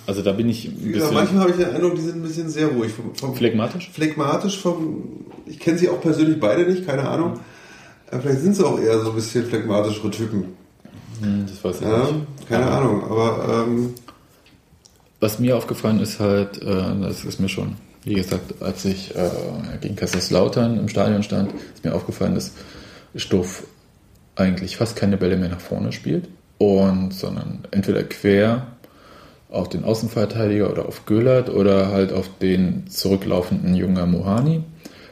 Also 0.06 0.22
da 0.22 0.32
bin 0.32 0.48
ich 0.48 0.66
ein 0.66 0.92
bisschen 0.92 1.14
manchmal 1.14 1.42
habe 1.42 1.50
ich 1.50 1.56
den 1.56 1.74
Eindruck, 1.74 1.94
die 1.94 2.00
sind 2.00 2.16
ein 2.16 2.22
bisschen 2.22 2.48
sehr 2.48 2.68
ruhig. 2.68 2.92
Vom, 2.92 3.14
vom 3.14 3.34
phlegmatisch. 3.34 3.90
phlegmatisch 3.92 4.58
vom. 4.58 5.04
Ich 5.46 5.58
kenne 5.60 5.78
sie 5.78 5.88
auch 5.88 6.00
persönlich 6.00 6.40
beide 6.40 6.68
nicht, 6.70 6.84
keine 6.86 7.08
Ahnung. 7.08 7.38
Aber 8.10 8.20
vielleicht 8.22 8.40
sind 8.40 8.56
sie 8.56 8.66
auch 8.66 8.78
eher 8.80 8.98
so 9.00 9.10
ein 9.10 9.14
bisschen 9.16 9.44
phlegmatischere 9.46 10.10
Typen. 10.10 10.44
Hm, 11.20 11.46
Das 11.46 11.62
weiß 11.62 11.76
ich 11.76 11.82
Ja, 11.86 11.98
nicht. 11.98 12.48
keine 12.48 12.66
Aber- 12.66 12.76
Ahnung. 12.78 13.04
Aber 13.04 13.64
ähm, 13.66 13.94
Was 15.20 15.38
mir 15.38 15.56
aufgefallen 15.56 16.00
ist 16.00 16.18
halt, 16.20 16.60
äh, 16.62 16.66
das 17.02 17.24
ist 17.24 17.38
mir 17.40 17.48
schon, 17.48 17.74
wie 18.04 18.14
gesagt, 18.14 18.62
als 18.62 18.84
ich 18.84 19.14
äh, 19.14 19.30
gegen 19.80 19.96
Kaiserslautern 19.96 20.78
im 20.78 20.88
Stadion 20.88 21.22
stand, 21.22 21.52
ist 21.74 21.84
mir 21.84 21.94
aufgefallen, 21.94 22.34
dass 22.34 22.52
Stoff 23.14 23.64
eigentlich 24.36 24.76
fast 24.76 24.96
keine 24.96 25.16
Bälle 25.16 25.36
mehr 25.36 25.48
nach 25.48 25.60
vorne 25.60 25.92
spielt 25.92 26.28
und 26.58 27.12
sondern 27.12 27.66
entweder 27.70 28.02
quer 28.04 28.66
auf 29.50 29.68
den 29.68 29.84
Außenverteidiger 29.84 30.70
oder 30.70 30.86
auf 30.86 31.06
Göllert 31.06 31.48
oder 31.48 31.88
halt 31.88 32.12
auf 32.12 32.28
den 32.38 32.88
zurücklaufenden 32.88 33.74
Junger 33.74 34.06
Mohani 34.06 34.62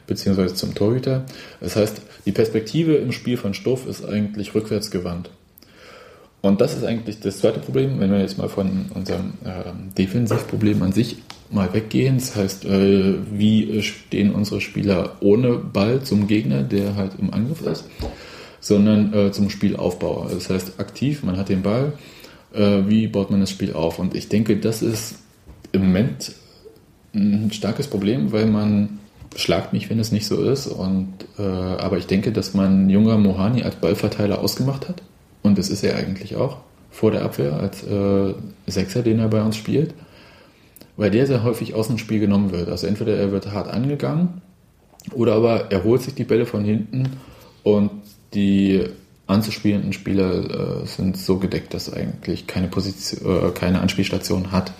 beziehungsweise 0.05 0.55
zum 0.55 0.73
Torhüter. 0.73 1.25
Das 1.59 1.75
heißt, 1.75 2.01
die 2.25 2.31
Perspektive 2.31 2.95
im 2.95 3.11
Spiel 3.11 3.37
von 3.37 3.53
Stoff 3.53 3.85
ist 3.85 4.05
eigentlich 4.05 4.55
rückwärts 4.55 4.89
gewandt. 4.91 5.29
Und 6.41 6.61
das 6.61 6.75
ist 6.75 6.85
eigentlich 6.85 7.19
das 7.19 7.39
zweite 7.39 7.59
Problem, 7.59 7.99
wenn 7.99 8.11
wir 8.11 8.19
jetzt 8.19 8.37
mal 8.37 8.47
von 8.47 8.85
unserem 8.93 9.33
ähm, 9.43 9.93
Defensivproblem 9.97 10.81
an 10.83 10.93
sich 10.93 11.17
mal 11.51 11.73
weggehen. 11.73 12.17
Das 12.17 12.35
heißt, 12.35 12.65
äh, 12.65 13.15
wie 13.31 13.81
stehen 13.81 14.33
unsere 14.33 14.61
Spieler 14.61 15.17
ohne 15.19 15.53
Ball 15.55 16.01
zum 16.01 16.27
Gegner, 16.27 16.63
der 16.63 16.95
halt 16.95 17.13
im 17.19 17.33
Angriff 17.33 17.61
ist, 17.61 17.85
sondern 18.59 19.13
äh, 19.13 19.31
zum 19.31 19.49
Spielaufbau. 19.49 20.27
Das 20.31 20.49
heißt, 20.49 20.79
aktiv, 20.79 21.23
man 21.23 21.37
hat 21.37 21.49
den 21.49 21.61
Ball, 21.61 21.93
äh, 22.53 22.81
wie 22.87 23.07
baut 23.07 23.31
man 23.31 23.39
das 23.39 23.51
Spiel 23.51 23.73
auf? 23.73 23.99
Und 23.99 24.15
ich 24.15 24.29
denke, 24.29 24.57
das 24.57 24.81
ist 24.81 25.15
im 25.71 25.81
Moment 25.81 26.33
ein 27.13 27.51
starkes 27.51 27.87
Problem, 27.87 28.31
weil 28.31 28.45
man 28.45 28.99
schlagt 29.35 29.73
mich, 29.73 29.89
wenn 29.89 29.99
es 29.99 30.11
nicht 30.11 30.27
so 30.27 30.41
ist. 30.43 30.67
Und, 30.67 31.13
äh, 31.37 31.43
aber 31.43 31.97
ich 31.97 32.07
denke, 32.07 32.31
dass 32.31 32.53
man 32.53 32.89
junger 32.89 33.17
Mohani 33.17 33.63
als 33.63 33.75
Ballverteiler 33.75 34.39
ausgemacht 34.39 34.87
hat. 34.87 35.01
Und 35.43 35.57
das 35.57 35.69
ist 35.69 35.83
er 35.83 35.95
eigentlich 35.95 36.35
auch 36.35 36.57
vor 36.89 37.11
der 37.11 37.23
Abwehr 37.23 37.53
als 37.53 37.83
äh, 37.83 38.33
Sechser, 38.65 39.03
den 39.03 39.19
er 39.19 39.27
bei 39.27 39.41
uns 39.41 39.55
spielt. 39.55 39.93
Weil 40.97 41.11
der 41.11 41.27
sehr 41.27 41.43
häufig 41.43 41.73
aus 41.73 41.87
dem 41.87 41.97
Spiel 41.97 42.19
genommen 42.19 42.51
wird. 42.51 42.69
Also 42.69 42.87
entweder 42.87 43.15
er 43.15 43.31
wird 43.31 43.51
hart 43.51 43.69
angegangen 43.69 44.41
oder 45.13 45.35
aber 45.35 45.71
er 45.71 45.83
holt 45.83 46.01
sich 46.01 46.15
die 46.15 46.23
Bälle 46.23 46.45
von 46.45 46.65
hinten 46.65 47.09
und 47.63 47.91
die 48.33 48.83
anzuspielenden 49.27 49.93
Spieler 49.93 50.81
äh, 50.81 50.85
sind 50.85 51.17
so 51.17 51.37
gedeckt, 51.37 51.73
dass 51.73 51.91
eigentlich 51.91 52.47
keine 52.47 52.67
Position, 52.67 53.49
äh, 53.49 53.51
keine 53.51 53.81
Anspielstation 53.81 54.51
hat. 54.51 54.71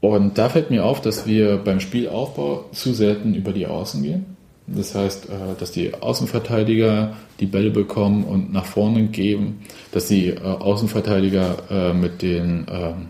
Und 0.00 0.36
da 0.36 0.48
fällt 0.48 0.70
mir 0.70 0.84
auf, 0.84 1.00
dass 1.00 1.26
wir 1.26 1.58
beim 1.58 1.80
Spielaufbau 1.80 2.66
zu 2.72 2.92
selten 2.92 3.34
über 3.34 3.52
die 3.52 3.66
Außen 3.66 4.02
gehen. 4.02 4.36
Das 4.66 4.94
heißt, 4.94 5.26
äh, 5.26 5.58
dass 5.58 5.72
die 5.72 5.94
Außenverteidiger 5.94 7.16
die 7.40 7.46
Bälle 7.46 7.70
bekommen 7.70 8.24
und 8.24 8.52
nach 8.52 8.66
vorne 8.66 9.04
geben, 9.04 9.60
dass 9.92 10.08
die 10.08 10.28
äh, 10.28 10.40
Außenverteidiger 10.40 11.56
äh, 11.70 11.92
mit 11.94 12.22
den 12.22 12.66
ähm, 12.70 13.06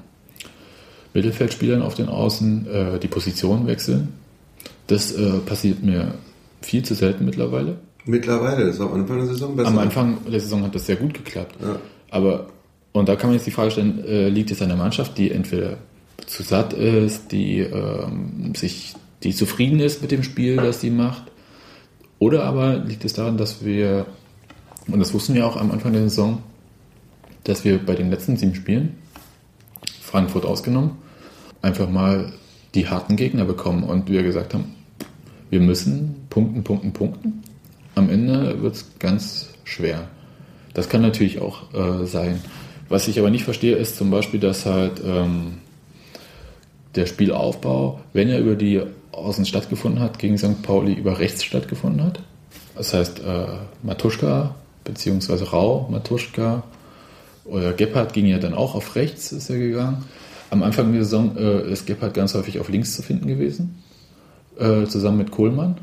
Mittelfeldspielern 1.14 1.82
auf 1.82 1.94
den 1.94 2.08
Außen 2.08 2.66
die 3.02 3.08
Position 3.08 3.66
wechseln. 3.66 4.08
Das 4.86 5.14
passiert 5.46 5.82
mir 5.82 6.14
viel 6.60 6.82
zu 6.84 6.94
selten 6.94 7.24
mittlerweile. 7.24 7.76
Mittlerweile, 8.04 8.66
das 8.66 8.78
war 8.78 8.90
am 8.90 9.00
Anfang 9.00 9.18
der 9.18 9.26
Saison 9.26 9.56
besser. 9.56 9.68
Am 9.68 9.78
Anfang 9.78 10.18
der 10.30 10.40
Saison 10.40 10.62
hat 10.62 10.74
das 10.74 10.86
sehr 10.86 10.96
gut 10.96 11.14
geklappt. 11.14 11.56
Ja. 11.62 11.76
Aber, 12.10 12.48
und 12.92 13.08
da 13.08 13.16
kann 13.16 13.30
man 13.30 13.36
jetzt 13.36 13.46
die 13.46 13.52
Frage 13.52 13.70
stellen, 13.70 14.34
liegt 14.34 14.50
es 14.50 14.60
an 14.62 14.68
der 14.68 14.76
Mannschaft, 14.76 15.16
die 15.18 15.30
entweder 15.30 15.78
zu 16.26 16.42
satt 16.42 16.72
ist, 16.72 17.32
die 17.32 17.58
ähm, 17.58 18.54
sich, 18.54 18.94
die 19.22 19.34
zufrieden 19.34 19.80
ist 19.80 20.02
mit 20.02 20.10
dem 20.10 20.22
Spiel, 20.22 20.56
das 20.56 20.80
sie 20.80 20.90
macht, 20.90 21.24
oder 22.18 22.44
aber 22.44 22.76
liegt 22.76 23.04
es 23.04 23.12
daran, 23.12 23.36
dass 23.36 23.64
wir, 23.64 24.06
und 24.86 25.00
das 25.00 25.12
wussten 25.12 25.34
wir 25.34 25.46
auch 25.46 25.56
am 25.56 25.72
Anfang 25.72 25.92
der 25.92 26.02
Saison, 26.02 26.42
dass 27.44 27.64
wir 27.64 27.84
bei 27.84 27.94
den 27.94 28.10
letzten 28.10 28.36
sieben 28.36 28.54
Spielen, 28.54 28.94
Frankfurt 30.12 30.44
ausgenommen, 30.44 30.98
einfach 31.62 31.88
mal 31.88 32.34
die 32.74 32.86
harten 32.86 33.16
Gegner 33.16 33.46
bekommen 33.46 33.82
und 33.82 34.10
wir 34.10 34.22
gesagt 34.22 34.52
haben, 34.52 34.74
wir 35.48 35.60
müssen 35.60 36.26
punkten, 36.28 36.62
punkten, 36.62 36.92
punkten. 36.92 37.42
Am 37.94 38.10
Ende 38.10 38.60
wird 38.60 38.74
es 38.74 38.98
ganz 38.98 39.48
schwer. 39.64 40.08
Das 40.74 40.90
kann 40.90 41.00
natürlich 41.00 41.40
auch 41.40 41.72
äh, 41.72 42.06
sein. 42.06 42.40
Was 42.90 43.08
ich 43.08 43.18
aber 43.18 43.30
nicht 43.30 43.44
verstehe, 43.44 43.76
ist 43.76 43.96
zum 43.96 44.10
Beispiel, 44.10 44.38
dass 44.38 44.66
halt 44.66 45.00
ähm, 45.02 45.58
der 46.94 47.06
Spielaufbau, 47.06 48.00
wenn 48.12 48.28
er 48.28 48.38
über 48.38 48.54
die 48.54 48.82
Außen 49.12 49.46
stattgefunden 49.46 50.02
hat, 50.02 50.18
gegen 50.18 50.36
St. 50.36 50.62
Pauli 50.62 50.92
über 50.92 51.18
rechts 51.20 51.42
stattgefunden 51.42 52.04
hat. 52.04 52.20
Das 52.76 52.92
heißt, 52.92 53.20
äh, 53.20 53.46
Matuschka 53.82 54.54
bzw. 54.84 55.44
Rau, 55.44 55.88
Matuschka 55.90 56.64
oder 57.44 57.72
Gebhardt 57.72 58.12
ging 58.12 58.26
ja 58.26 58.38
dann 58.38 58.54
auch 58.54 58.74
auf 58.74 58.94
rechts, 58.96 59.32
ist 59.32 59.50
er 59.50 59.58
gegangen. 59.58 60.04
Am 60.50 60.62
Anfang 60.62 60.92
der 60.92 61.04
Saison 61.04 61.36
äh, 61.36 61.70
ist 61.72 61.86
Gebhardt 61.86 62.14
ganz 62.14 62.34
häufig 62.34 62.60
auf 62.60 62.68
links 62.68 62.94
zu 62.94 63.02
finden 63.02 63.26
gewesen, 63.26 63.82
äh, 64.58 64.86
zusammen 64.86 65.18
mit 65.18 65.30
Kohlmann. 65.30 65.76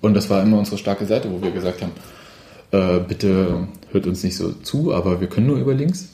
Und 0.00 0.14
das 0.14 0.28
war 0.28 0.42
immer 0.42 0.58
unsere 0.58 0.78
starke 0.78 1.06
Seite, 1.06 1.30
wo 1.30 1.40
wir 1.42 1.50
gesagt 1.50 1.82
haben, 1.82 1.92
äh, 2.72 3.00
bitte 3.00 3.68
hört 3.92 4.06
uns 4.06 4.22
nicht 4.22 4.36
so 4.36 4.52
zu, 4.52 4.92
aber 4.92 5.20
wir 5.20 5.28
können 5.28 5.46
nur 5.46 5.58
über 5.58 5.74
links. 5.74 6.08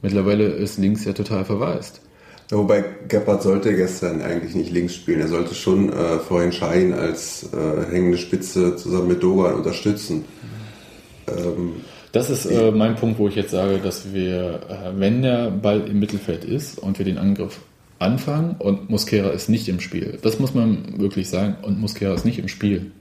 Mittlerweile 0.00 0.44
ist 0.44 0.78
links 0.78 1.04
ja 1.04 1.12
total 1.12 1.44
verwaist. 1.44 2.00
Ja, 2.50 2.58
wobei 2.58 2.84
Gebhardt 3.08 3.42
sollte 3.42 3.74
gestern 3.74 4.20
eigentlich 4.20 4.54
nicht 4.54 4.70
links 4.70 4.94
spielen. 4.94 5.20
Er 5.20 5.28
sollte 5.28 5.54
schon 5.54 5.92
äh, 5.92 6.18
vorhin 6.18 6.52
Schein 6.52 6.92
als 6.92 7.48
äh, 7.52 7.90
hängende 7.90 8.18
Spitze 8.18 8.76
zusammen 8.76 9.08
mit 9.08 9.22
Dogan 9.22 9.54
unterstützen. 9.54 10.24
Ähm, 11.28 11.76
das 12.12 12.28
ist 12.28 12.46
äh, 12.46 12.70
mein 12.70 12.96
Punkt, 12.96 13.18
wo 13.18 13.28
ich 13.28 13.34
jetzt 13.34 13.50
sage, 13.50 13.78
dass 13.78 14.12
wir, 14.12 14.60
äh, 14.68 14.98
wenn 14.98 15.22
der 15.22 15.50
Ball 15.50 15.80
im 15.88 15.98
Mittelfeld 15.98 16.44
ist 16.44 16.78
und 16.78 16.98
wir 16.98 17.06
den 17.06 17.18
Angriff 17.18 17.60
anfangen 17.98 18.56
und 18.58 18.90
Mosquera 18.90 19.30
ist 19.30 19.48
nicht 19.48 19.68
im 19.68 19.80
Spiel, 19.80 20.18
das 20.22 20.38
muss 20.38 20.54
man 20.54 21.00
wirklich 21.00 21.28
sagen, 21.30 21.56
und 21.62 21.80
Mosquera 21.80 22.14
ist 22.14 22.24
nicht 22.24 22.38
im 22.38 22.48
Spiel, 22.48 22.92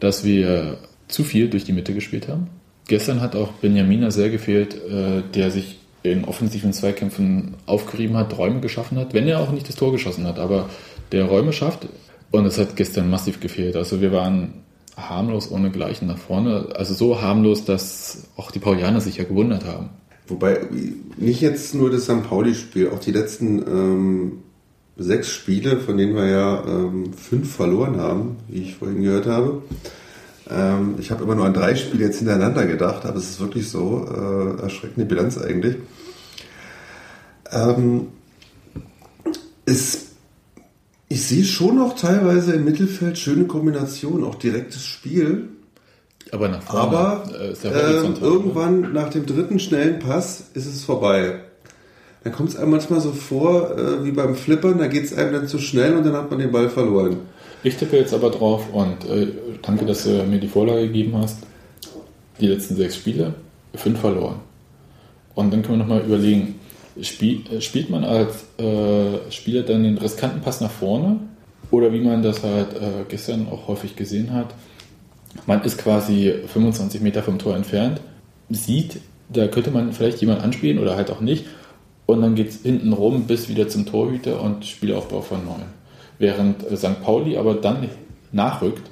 dass 0.00 0.24
wir 0.24 0.78
zu 1.06 1.24
viel 1.24 1.48
durch 1.48 1.64
die 1.64 1.72
Mitte 1.72 1.94
gespielt 1.94 2.28
haben. 2.28 2.48
Gestern 2.88 3.20
hat 3.20 3.36
auch 3.36 3.52
Benjamina 3.52 4.10
sehr 4.10 4.30
gefehlt, 4.30 4.74
äh, 4.74 5.22
der 5.34 5.50
sich 5.50 5.78
in 6.02 6.24
offensiven 6.24 6.72
Zweikämpfen 6.72 7.54
aufgerieben 7.66 8.16
hat, 8.16 8.36
Räume 8.36 8.60
geschaffen 8.60 8.98
hat, 8.98 9.14
wenn 9.14 9.28
er 9.28 9.40
auch 9.40 9.52
nicht 9.52 9.68
das 9.68 9.76
Tor 9.76 9.92
geschossen 9.92 10.26
hat, 10.26 10.38
aber 10.38 10.68
der 11.12 11.24
Räume 11.24 11.52
schafft. 11.52 11.86
Und 12.30 12.44
es 12.44 12.58
hat 12.58 12.76
gestern 12.76 13.08
massiv 13.08 13.40
gefehlt. 13.40 13.74
Also 13.74 14.00
wir 14.00 14.12
waren 14.12 14.52
harmlos 14.98 15.50
ohne 15.50 15.70
Gleichen 15.70 16.06
nach 16.06 16.18
vorne. 16.18 16.68
Also 16.74 16.94
so 16.94 17.20
harmlos, 17.20 17.64
dass 17.64 18.24
auch 18.36 18.50
die 18.50 18.58
Paulianer 18.58 19.00
sich 19.00 19.16
ja 19.16 19.24
gewundert 19.24 19.64
haben. 19.64 19.90
Wobei 20.26 20.60
nicht 21.16 21.40
jetzt 21.40 21.74
nur 21.74 21.90
das 21.90 22.04
St. 22.04 22.28
Pauli-Spiel, 22.28 22.90
auch 22.90 22.98
die 22.98 23.12
letzten 23.12 23.58
ähm, 23.66 24.32
sechs 24.98 25.30
Spiele, 25.30 25.78
von 25.78 25.96
denen 25.96 26.14
wir 26.14 26.26
ja 26.26 26.64
ähm, 26.66 27.12
fünf 27.14 27.54
verloren 27.54 27.98
haben, 27.98 28.36
wie 28.48 28.62
ich 28.62 28.76
vorhin 28.76 29.02
gehört 29.02 29.26
habe. 29.26 29.62
Ähm, 30.50 30.96
ich 30.98 31.10
habe 31.10 31.24
immer 31.24 31.34
nur 31.34 31.46
an 31.46 31.54
drei 31.54 31.76
Spiele 31.76 32.04
jetzt 32.04 32.18
hintereinander 32.18 32.66
gedacht, 32.66 33.06
aber 33.06 33.16
es 33.16 33.30
ist 33.30 33.40
wirklich 33.40 33.70
so 33.70 34.06
äh, 34.06 34.62
erschreckende 34.62 35.06
Bilanz 35.06 35.38
eigentlich. 35.38 35.76
Ähm, 37.50 38.08
es, 39.64 40.07
ich 41.08 41.24
sehe 41.24 41.44
schon 41.44 41.76
noch 41.76 41.96
teilweise 41.96 42.52
im 42.52 42.64
Mittelfeld 42.64 43.18
schöne 43.18 43.44
Kombinationen, 43.44 44.24
auch 44.24 44.34
direktes 44.34 44.84
Spiel. 44.84 45.48
Aber 46.32 46.48
nach 46.48 46.62
vorne 46.62 46.80
Aber 46.80 47.24
äh, 47.40 47.52
ist 47.52 47.64
der 47.64 47.72
ähm, 47.72 48.04
halt, 48.04 48.22
irgendwann 48.22 48.92
nach 48.92 49.08
dem 49.08 49.24
dritten 49.24 49.58
schnellen 49.58 49.98
Pass 49.98 50.50
ist 50.52 50.66
es 50.66 50.84
vorbei. 50.84 51.40
Dann 52.24 52.32
kommt 52.32 52.50
es 52.50 52.56
einem 52.56 52.72
manchmal 52.72 53.00
so 53.00 53.12
vor, 53.12 53.78
äh, 53.78 54.04
wie 54.04 54.12
beim 54.12 54.34
Flippern, 54.34 54.78
da 54.78 54.88
geht 54.88 55.04
es 55.04 55.14
einem 55.14 55.32
dann 55.32 55.48
zu 55.48 55.58
schnell 55.58 55.96
und 55.96 56.04
dann 56.04 56.14
hat 56.14 56.30
man 56.30 56.38
den 56.38 56.52
Ball 56.52 56.68
verloren. 56.68 57.16
Ich 57.62 57.76
tippe 57.76 57.96
jetzt 57.96 58.12
aber 58.12 58.30
drauf 58.30 58.66
und 58.72 59.08
äh, 59.08 59.28
danke, 59.62 59.86
dass 59.86 60.04
du 60.04 60.24
mir 60.24 60.38
die 60.38 60.48
Vorlage 60.48 60.82
gegeben 60.88 61.16
hast. 61.16 61.38
Die 62.38 62.46
letzten 62.46 62.76
sechs 62.76 62.96
Spiele, 62.96 63.34
fünf 63.74 63.98
verloren. 63.98 64.40
Und 65.34 65.52
dann 65.52 65.62
können 65.62 65.78
wir 65.78 65.84
nochmal 65.84 66.04
überlegen, 66.04 66.57
spiel, 67.02 67.42
äh, 67.50 67.60
spielt 67.60 67.90
man 67.90 68.04
als 68.04 68.46
äh, 68.58 69.30
Spieler 69.30 69.62
dann 69.62 69.82
den 69.82 69.98
riskanten 69.98 70.40
Pass 70.40 70.60
nach 70.60 70.70
vorne? 70.70 71.20
Oder 71.70 71.92
wie 71.92 72.00
man 72.00 72.22
das 72.22 72.42
halt 72.42 72.74
äh, 72.74 73.04
gestern 73.08 73.48
auch 73.48 73.68
häufig 73.68 73.94
gesehen 73.96 74.32
hat, 74.32 74.54
man 75.46 75.62
ist 75.62 75.78
quasi 75.78 76.32
25 76.46 77.00
Meter 77.00 77.22
vom 77.22 77.38
Tor 77.38 77.54
entfernt, 77.54 78.00
sieht, 78.48 79.00
da 79.28 79.46
könnte 79.48 79.70
man 79.70 79.92
vielleicht 79.92 80.20
jemand 80.20 80.42
anspielen 80.42 80.78
oder 80.78 80.96
halt 80.96 81.10
auch 81.10 81.20
nicht. 81.20 81.44
Und 82.06 82.22
dann 82.22 82.34
geht 82.34 82.48
es 82.48 82.62
hinten 82.62 82.94
rum 82.94 83.26
bis 83.26 83.50
wieder 83.50 83.68
zum 83.68 83.84
Torhüter 83.84 84.40
und 84.40 84.64
Spielaufbau 84.64 85.20
von 85.20 85.44
neuem. 85.44 85.68
Während 86.18 86.68
äh, 86.70 86.76
St. 86.76 87.02
Pauli 87.02 87.36
aber 87.36 87.54
dann 87.54 87.88
nachrückt 88.32 88.90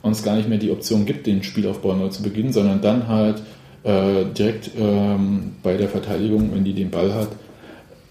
und 0.00 0.12
es 0.12 0.22
gar 0.22 0.36
nicht 0.36 0.48
mehr 0.48 0.58
die 0.58 0.70
Option 0.70 1.04
gibt, 1.04 1.26
den 1.26 1.42
Spielaufbau 1.42 1.94
neu 1.94 2.08
zu 2.08 2.22
beginnen, 2.22 2.52
sondern 2.52 2.80
dann 2.80 3.08
halt 3.08 3.42
äh, 3.82 4.24
direkt 4.36 4.70
ähm, 4.78 5.56
bei 5.62 5.76
der 5.76 5.88
Verteidigung, 5.88 6.54
wenn 6.54 6.64
die 6.64 6.72
den 6.72 6.90
Ball 6.90 7.12
hat, 7.12 7.28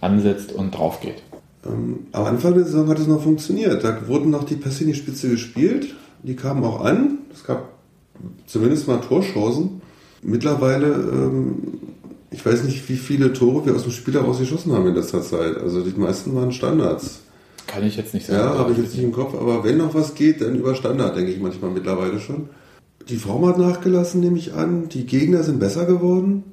ansetzt 0.03 0.51
und 0.51 0.71
drauf 0.71 0.99
geht. 1.01 1.23
Ähm, 1.65 2.07
am 2.11 2.25
Anfang 2.25 2.53
der 2.53 2.65
Saison 2.65 2.87
hat 2.89 2.99
es 2.99 3.07
noch 3.07 3.23
funktioniert. 3.23 3.83
Da 3.83 4.07
wurden 4.07 4.29
noch 4.29 4.43
die 4.43 4.55
Pässe 4.55 4.83
in 4.83 4.89
die 4.89 4.95
Spitze 4.95 5.29
gespielt. 5.29 5.95
Die 6.23 6.35
kamen 6.35 6.63
auch 6.63 6.83
an. 6.83 7.19
Es 7.33 7.43
gab 7.43 7.69
zumindest 8.45 8.87
mal 8.87 8.97
Torchancen. 8.97 9.81
Mittlerweile, 10.21 10.87
ähm, 10.87 11.55
ich 12.31 12.45
weiß 12.45 12.63
nicht, 12.63 12.87
wie 12.89 12.95
viele 12.95 13.33
Tore 13.33 13.65
wir 13.65 13.75
aus 13.75 13.83
dem 13.83 13.91
Spiel 13.91 14.13
heraus 14.13 14.39
geschossen 14.39 14.73
haben 14.73 14.87
in 14.87 14.95
letzter 14.95 15.21
Zeit. 15.21 15.57
Also 15.57 15.81
die 15.81 15.97
meisten 15.99 16.35
waren 16.35 16.51
Standards. 16.51 17.21
Kann 17.67 17.83
ich 17.83 17.95
jetzt 17.95 18.13
nicht 18.13 18.25
sagen. 18.25 18.39
Ja, 18.39 18.57
habe 18.57 18.71
ich 18.73 18.77
jetzt 18.77 18.93
nicht 18.93 19.03
im 19.03 19.11
Kopf. 19.11 19.35
Aber 19.35 19.63
wenn 19.63 19.77
noch 19.77 19.93
was 19.93 20.15
geht, 20.15 20.41
dann 20.41 20.55
über 20.55 20.75
Standard, 20.75 21.15
denke 21.15 21.31
ich 21.31 21.39
manchmal 21.39 21.71
mittlerweile 21.71 22.19
schon. 22.19 22.49
Die 23.09 23.17
Form 23.17 23.45
hat 23.45 23.57
nachgelassen, 23.57 24.21
nehme 24.21 24.37
ich 24.37 24.53
an. 24.53 24.89
Die 24.89 25.05
Gegner 25.05 25.43
sind 25.43 25.59
besser 25.59 25.85
geworden. 25.85 26.43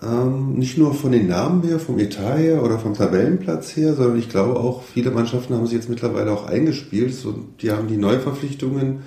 Ähm, 0.00 0.54
nicht 0.54 0.78
nur 0.78 0.94
von 0.94 1.10
den 1.10 1.26
Namen 1.26 1.62
her, 1.62 1.80
vom 1.80 1.98
Etat 1.98 2.36
her 2.38 2.62
oder 2.62 2.78
vom 2.78 2.94
Tabellenplatz 2.94 3.76
her, 3.76 3.94
sondern 3.94 4.18
ich 4.18 4.28
glaube 4.28 4.58
auch, 4.58 4.84
viele 4.84 5.10
Mannschaften 5.10 5.54
haben 5.54 5.66
sich 5.66 5.74
jetzt 5.74 5.88
mittlerweile 5.88 6.30
auch 6.32 6.46
eingespielt. 6.46 7.14
So, 7.14 7.34
die 7.60 7.72
haben 7.72 7.88
die 7.88 7.96
Neuverpflichtungen 7.96 9.00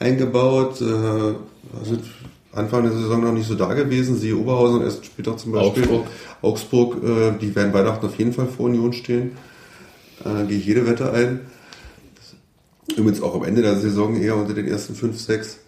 eingebaut, 0.00 0.80
äh, 0.80 1.84
sind 1.84 2.02
Anfang 2.52 2.82
der 2.82 2.92
Saison 2.92 3.22
noch 3.22 3.32
nicht 3.32 3.46
so 3.46 3.54
da 3.54 3.72
gewesen. 3.72 4.16
Sie 4.16 4.34
Oberhausen 4.34 4.82
erst 4.82 5.06
später 5.06 5.36
zum 5.36 5.52
Beispiel. 5.52 5.84
Augsburg. 5.84 6.06
Augsburg, 6.42 7.04
äh, 7.04 7.38
die 7.40 7.54
werden 7.54 7.72
Weihnachten 7.72 8.06
auf 8.06 8.16
jeden 8.16 8.32
Fall 8.32 8.48
vor 8.48 8.66
Union 8.66 8.92
stehen. 8.92 9.32
Äh, 10.24 10.46
gehe 10.46 10.58
ich 10.58 10.66
jede 10.66 10.86
Wette 10.86 11.12
ein. 11.12 11.40
Übrigens 12.96 13.22
auch 13.22 13.34
am 13.34 13.44
Ende 13.44 13.62
der 13.62 13.76
Saison 13.76 14.16
eher 14.16 14.36
unter 14.36 14.54
den 14.54 14.66
ersten 14.66 14.94
5, 14.94 15.18
6. 15.18 15.58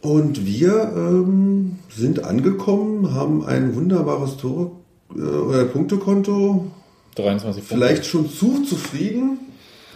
Und 0.00 0.46
wir 0.46 0.92
ähm, 0.96 1.78
sind 1.88 2.24
angekommen, 2.24 3.14
haben 3.14 3.44
ein 3.44 3.74
wunderbares 3.74 4.36
Tor 4.36 4.72
äh, 5.14 5.20
oder 5.20 5.64
Punktekonto. 5.64 6.70
23 7.16 7.62
Punkte. 7.62 7.74
Vielleicht 7.74 8.06
schon 8.06 8.30
zu 8.30 8.62
zufrieden. 8.62 9.38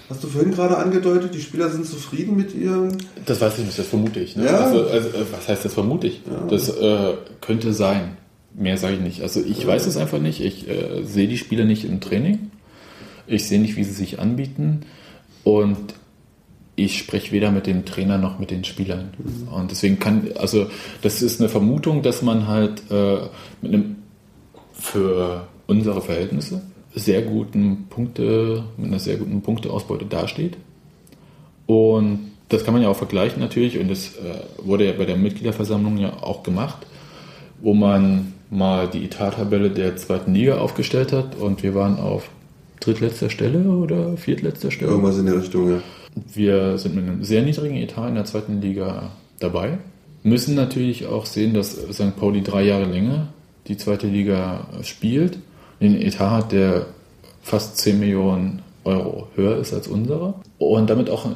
Hast 0.08 0.24
du 0.24 0.28
vorhin 0.28 0.50
gerade 0.50 0.76
angedeutet, 0.76 1.34
die 1.34 1.40
Spieler 1.40 1.70
sind 1.70 1.86
zufrieden 1.86 2.36
mit 2.36 2.52
ihren. 2.52 2.96
Das 3.26 3.40
weiß 3.40 3.58
ich 3.58 3.66
nicht, 3.66 3.78
das 3.78 3.86
vermute 3.86 4.18
ich. 4.18 4.34
Ne? 4.34 4.46
Ja. 4.46 4.64
Also, 4.64 4.88
also, 4.88 5.08
äh, 5.08 5.24
was 5.30 5.46
heißt 5.46 5.64
das 5.64 5.74
vermute 5.74 6.08
ich? 6.08 6.22
Das 6.48 6.68
äh, 6.68 7.14
könnte 7.40 7.72
sein. 7.72 8.16
Mehr 8.52 8.76
sage 8.76 8.96
ich 8.96 9.00
nicht. 9.00 9.22
Also 9.22 9.40
ich 9.40 9.64
weiß 9.64 9.86
es 9.86 9.96
einfach 9.96 10.18
nicht. 10.18 10.40
Ich 10.40 10.68
äh, 10.68 11.04
sehe 11.04 11.28
die 11.28 11.38
Spieler 11.38 11.64
nicht 11.64 11.84
im 11.84 12.00
Training. 12.00 12.50
Ich 13.28 13.46
sehe 13.46 13.60
nicht, 13.60 13.76
wie 13.76 13.84
sie 13.84 13.92
sich 13.92 14.18
anbieten. 14.18 14.80
Und 15.44 15.94
ich 16.84 16.98
spreche 16.98 17.32
weder 17.32 17.50
mit 17.50 17.66
dem 17.66 17.84
Trainer 17.84 18.18
noch 18.18 18.38
mit 18.38 18.50
den 18.50 18.64
Spielern. 18.64 19.10
Und 19.54 19.70
deswegen 19.70 19.98
kann, 19.98 20.28
also 20.38 20.66
das 21.02 21.22
ist 21.22 21.40
eine 21.40 21.48
Vermutung, 21.48 22.02
dass 22.02 22.22
man 22.22 22.46
halt 22.48 22.82
äh, 22.90 23.18
mit 23.62 23.74
einem 23.74 23.96
für 24.72 25.46
unsere 25.66 26.00
Verhältnisse 26.00 26.62
sehr 26.94 27.22
guten 27.22 27.86
Punkte, 27.88 28.64
mit 28.76 28.88
einer 28.88 28.98
sehr 28.98 29.16
guten 29.16 29.42
Punkteausbeute 29.42 30.06
dasteht. 30.06 30.56
Und 31.66 32.30
das 32.48 32.64
kann 32.64 32.74
man 32.74 32.82
ja 32.82 32.88
auch 32.88 32.96
vergleichen 32.96 33.40
natürlich, 33.40 33.78
und 33.78 33.88
das 33.88 34.16
äh, 34.16 34.64
wurde 34.64 34.86
ja 34.86 34.92
bei 34.92 35.04
der 35.04 35.16
Mitgliederversammlung 35.16 35.98
ja 35.98 36.14
auch 36.22 36.42
gemacht, 36.42 36.86
wo 37.60 37.74
man 37.74 38.32
mal 38.50 38.88
die 38.88 39.04
Etattabelle 39.04 39.70
der 39.70 39.96
zweiten 39.96 40.34
Liga 40.34 40.58
aufgestellt 40.58 41.12
hat 41.12 41.36
und 41.36 41.62
wir 41.62 41.74
waren 41.76 41.98
auf 42.00 42.28
drittletzter 42.80 43.30
Stelle 43.30 43.68
oder 43.68 44.16
viertletzter 44.16 44.72
Stelle. 44.72 44.90
Irgendwas 44.90 45.18
in 45.18 45.26
der 45.26 45.36
Richtung, 45.36 45.70
ja. 45.70 45.82
Wir 46.14 46.78
sind 46.78 46.94
mit 46.94 47.04
einem 47.04 47.24
sehr 47.24 47.42
niedrigen 47.42 47.76
Etat 47.76 48.08
in 48.08 48.14
der 48.14 48.24
zweiten 48.24 48.60
Liga 48.60 49.12
dabei. 49.38 49.78
Müssen 50.22 50.54
natürlich 50.54 51.06
auch 51.06 51.24
sehen, 51.24 51.54
dass 51.54 51.72
St. 51.72 52.16
Pauli 52.16 52.42
drei 52.42 52.62
Jahre 52.62 52.84
länger 52.84 53.28
die 53.68 53.76
zweite 53.76 54.06
Liga 54.06 54.66
spielt. 54.82 55.38
Den 55.80 56.00
Etat 56.00 56.30
hat, 56.30 56.52
der 56.52 56.86
fast 57.42 57.78
10 57.78 58.00
Millionen 58.00 58.62
Euro 58.84 59.28
höher 59.34 59.58
ist 59.58 59.72
als 59.72 59.88
unsere. 59.88 60.34
Und 60.58 60.90
damit 60.90 61.08
auch 61.08 61.26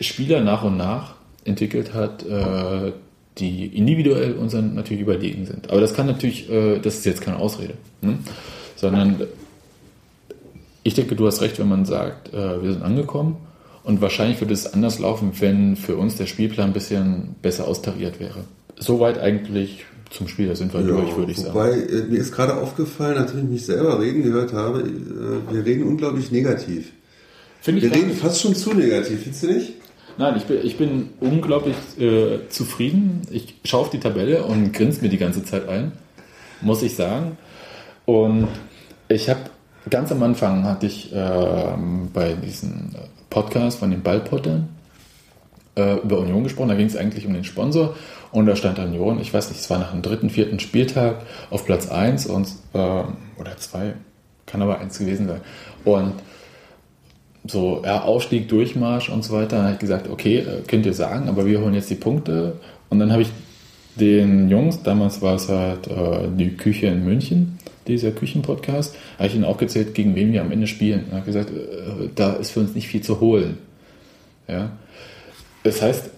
Spieler 0.00 0.40
nach 0.40 0.64
und 0.64 0.76
nach 0.76 1.14
entwickelt 1.44 1.94
hat, 1.94 2.24
äh, 2.26 2.92
die 3.38 3.66
individuell 3.66 4.34
unseren 4.34 4.74
natürlich 4.74 5.02
überlegen 5.02 5.46
sind. 5.46 5.70
Aber 5.70 5.80
das 5.80 5.94
kann 5.94 6.06
natürlich, 6.06 6.50
äh, 6.50 6.78
das 6.78 6.96
ist 6.96 7.04
jetzt 7.04 7.20
keine 7.20 7.38
Ausrede, 7.38 7.74
ne? 8.00 8.18
sondern 8.76 9.22
ich 10.82 10.94
denke, 10.94 11.16
du 11.16 11.26
hast 11.26 11.40
recht, 11.42 11.58
wenn 11.58 11.68
man 11.68 11.84
sagt, 11.84 12.32
äh, 12.32 12.62
wir 12.62 12.72
sind 12.72 12.82
angekommen 12.82 13.36
und 13.84 14.00
wahrscheinlich 14.00 14.40
würde 14.40 14.54
es 14.54 14.72
anders 14.72 14.98
laufen, 14.98 15.32
wenn 15.38 15.76
für 15.76 15.96
uns 15.96 16.16
der 16.16 16.26
Spielplan 16.26 16.68
ein 16.68 16.72
bisschen 16.72 17.36
besser 17.42 17.68
austariert 17.68 18.18
wäre. 18.18 18.44
Soweit 18.76 19.18
eigentlich 19.18 19.84
zum 20.10 20.28
Spiel, 20.28 20.48
da 20.48 20.56
sind 20.56 20.72
wir 20.72 20.80
durch, 20.80 21.16
würde 21.16 21.32
ich 21.32 21.38
sagen. 21.38 21.54
wobei, 21.54 21.72
äh, 21.72 22.04
mir 22.08 22.18
ist 22.18 22.32
gerade 22.32 22.56
aufgefallen, 22.56 23.16
nachdem 23.16 23.40
ich 23.40 23.50
mich 23.50 23.66
selber 23.66 24.00
reden 24.00 24.22
gehört 24.22 24.52
habe, 24.52 24.80
äh, 24.80 25.54
wir 25.54 25.64
reden 25.64 25.84
unglaublich 25.84 26.30
negativ. 26.30 26.92
Finde 27.60 27.80
ich 27.80 27.92
Wir 27.92 27.96
reden 27.98 28.12
fast 28.12 28.40
schon 28.40 28.54
zu 28.54 28.72
negativ, 28.74 29.22
findest 29.22 29.42
du 29.42 29.46
nicht? 29.48 29.72
Nein, 30.16 30.36
ich 30.36 30.44
bin, 30.44 30.58
ich 30.62 30.76
bin 30.76 31.10
unglaublich 31.20 31.74
äh, 31.98 32.48
zufrieden. 32.48 33.22
Ich 33.30 33.56
schaue 33.64 33.80
auf 33.82 33.90
die 33.90 33.98
Tabelle 33.98 34.44
und 34.44 34.72
grinse 34.72 35.02
mir 35.02 35.08
die 35.08 35.18
ganze 35.18 35.44
Zeit 35.44 35.68
ein, 35.68 35.92
muss 36.60 36.82
ich 36.82 36.94
sagen. 36.94 37.36
Und 38.04 38.48
ich 39.08 39.28
habe 39.28 39.40
ganz 39.90 40.10
am 40.12 40.22
Anfang 40.22 40.64
hatte 40.64 40.86
ich 40.86 41.12
ähm, 41.14 42.10
bei 42.12 42.34
diesem 42.34 42.90
Podcast 43.30 43.78
von 43.78 43.90
den 43.90 44.02
Ballpottern 44.02 44.68
äh, 45.76 45.96
über 45.96 46.18
Union 46.18 46.44
gesprochen. 46.44 46.68
Da 46.68 46.74
ging 46.74 46.86
es 46.86 46.96
eigentlich 46.96 47.26
um 47.26 47.34
den 47.34 47.44
Sponsor 47.44 47.94
und 48.32 48.46
da 48.46 48.56
stand 48.56 48.78
Union, 48.78 49.20
ich 49.20 49.32
weiß 49.32 49.48
nicht, 49.50 49.60
es 49.60 49.70
war 49.70 49.78
nach 49.78 49.92
dem 49.92 50.02
dritten, 50.02 50.30
vierten 50.30 50.58
Spieltag 50.58 51.22
auf 51.50 51.64
Platz 51.64 51.88
1 51.88 52.26
und, 52.26 52.48
ähm, 52.74 53.16
oder 53.38 53.56
2, 53.56 53.94
kann 54.46 54.62
aber 54.62 54.78
1 54.78 54.98
gewesen 54.98 55.28
sein. 55.28 55.40
Und 55.84 56.14
so 57.46 57.82
ja, 57.84 58.02
Aufstieg, 58.02 58.48
Durchmarsch 58.48 59.08
und 59.10 59.22
so 59.22 59.34
weiter. 59.34 59.56
Dann 59.56 59.64
habe 59.64 59.74
ich 59.74 59.80
gesagt, 59.80 60.08
okay, 60.08 60.38
äh, 60.38 60.62
könnt 60.66 60.86
ihr 60.86 60.94
sagen, 60.94 61.28
aber 61.28 61.46
wir 61.46 61.60
holen 61.60 61.74
jetzt 61.74 61.90
die 61.90 61.94
Punkte. 61.94 62.54
Und 62.88 62.98
dann 62.98 63.12
habe 63.12 63.22
ich 63.22 63.28
den 63.96 64.48
Jungs, 64.48 64.82
damals 64.82 65.22
war 65.22 65.34
es 65.34 65.48
halt 65.48 65.86
äh, 65.86 66.28
die 66.36 66.56
Küche 66.56 66.86
in 66.86 67.04
München, 67.04 67.58
dieser 67.86 68.10
Küchenpodcast, 68.10 68.96
habe 69.18 69.28
ich 69.28 69.34
ihnen 69.34 69.44
auch 69.44 69.58
gezählt, 69.58 69.94
gegen 69.94 70.14
wen 70.14 70.32
wir 70.32 70.40
am 70.40 70.52
Ende 70.52 70.66
spielen. 70.66 71.04
Und 71.06 71.12
habe 71.12 71.26
gesagt, 71.26 71.50
äh, 71.50 72.08
da 72.14 72.34
ist 72.34 72.50
für 72.50 72.60
uns 72.60 72.74
nicht 72.74 72.88
viel 72.88 73.02
zu 73.02 73.20
holen. 73.20 73.58
Ja. 74.48 74.72
Das 75.62 75.80
heißt, 75.82 76.10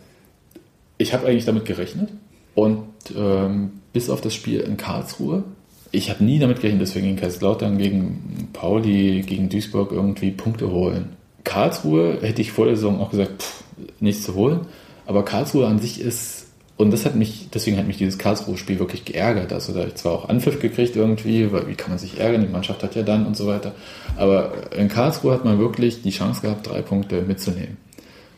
ich 0.98 1.12
habe 1.14 1.26
eigentlich 1.26 1.44
damit 1.44 1.64
gerechnet 1.64 2.10
und 2.54 2.86
ähm, 3.16 3.72
bis 3.92 4.10
auf 4.10 4.20
das 4.20 4.34
Spiel 4.34 4.60
in 4.60 4.76
Karlsruhe, 4.76 5.44
ich 5.92 6.10
habe 6.10 6.24
nie 6.24 6.38
damit 6.38 6.60
gerechnet, 6.60 6.82
dass 6.82 6.94
wir 6.94 7.02
gegen 7.02 7.16
Kaiserslautern, 7.16 7.78
gegen 7.78 8.48
Pauli, 8.52 9.22
gegen 9.22 9.48
Duisburg 9.48 9.92
irgendwie 9.92 10.30
Punkte 10.30 10.70
holen. 10.70 11.10
Karlsruhe 11.44 12.18
hätte 12.20 12.42
ich 12.42 12.50
vor 12.50 12.66
der 12.66 12.76
Saison 12.76 13.00
auch 13.00 13.10
gesagt, 13.10 13.42
pff, 13.42 13.64
nichts 14.00 14.24
zu 14.24 14.34
holen, 14.34 14.66
aber 15.06 15.24
Karlsruhe 15.24 15.66
an 15.66 15.78
sich 15.78 16.00
ist, 16.00 16.35
und 16.76 16.90
das 16.92 17.04
hat 17.04 17.14
mich, 17.14 17.48
deswegen 17.52 17.78
hat 17.78 17.86
mich 17.86 17.96
dieses 17.96 18.18
Karlsruhe-Spiel 18.18 18.78
wirklich 18.78 19.04
geärgert. 19.04 19.52
Also 19.52 19.72
da 19.72 19.80
habe 19.80 19.88
ich 19.88 19.94
zwar 19.94 20.12
auch 20.12 20.28
Anpfiff 20.28 20.60
gekriegt 20.60 20.96
irgendwie, 20.96 21.50
weil 21.52 21.68
wie 21.68 21.74
kann 21.74 21.90
man 21.90 21.98
sich 21.98 22.20
ärgern, 22.20 22.42
die 22.42 22.52
Mannschaft 22.52 22.82
hat 22.82 22.94
ja 22.94 23.02
dann 23.02 23.26
und 23.26 23.36
so 23.36 23.46
weiter, 23.46 23.74
aber 24.16 24.52
in 24.76 24.88
Karlsruhe 24.88 25.32
hat 25.32 25.44
man 25.44 25.58
wirklich 25.58 26.02
die 26.02 26.10
Chance 26.10 26.42
gehabt, 26.42 26.68
drei 26.68 26.82
Punkte 26.82 27.22
mitzunehmen 27.22 27.78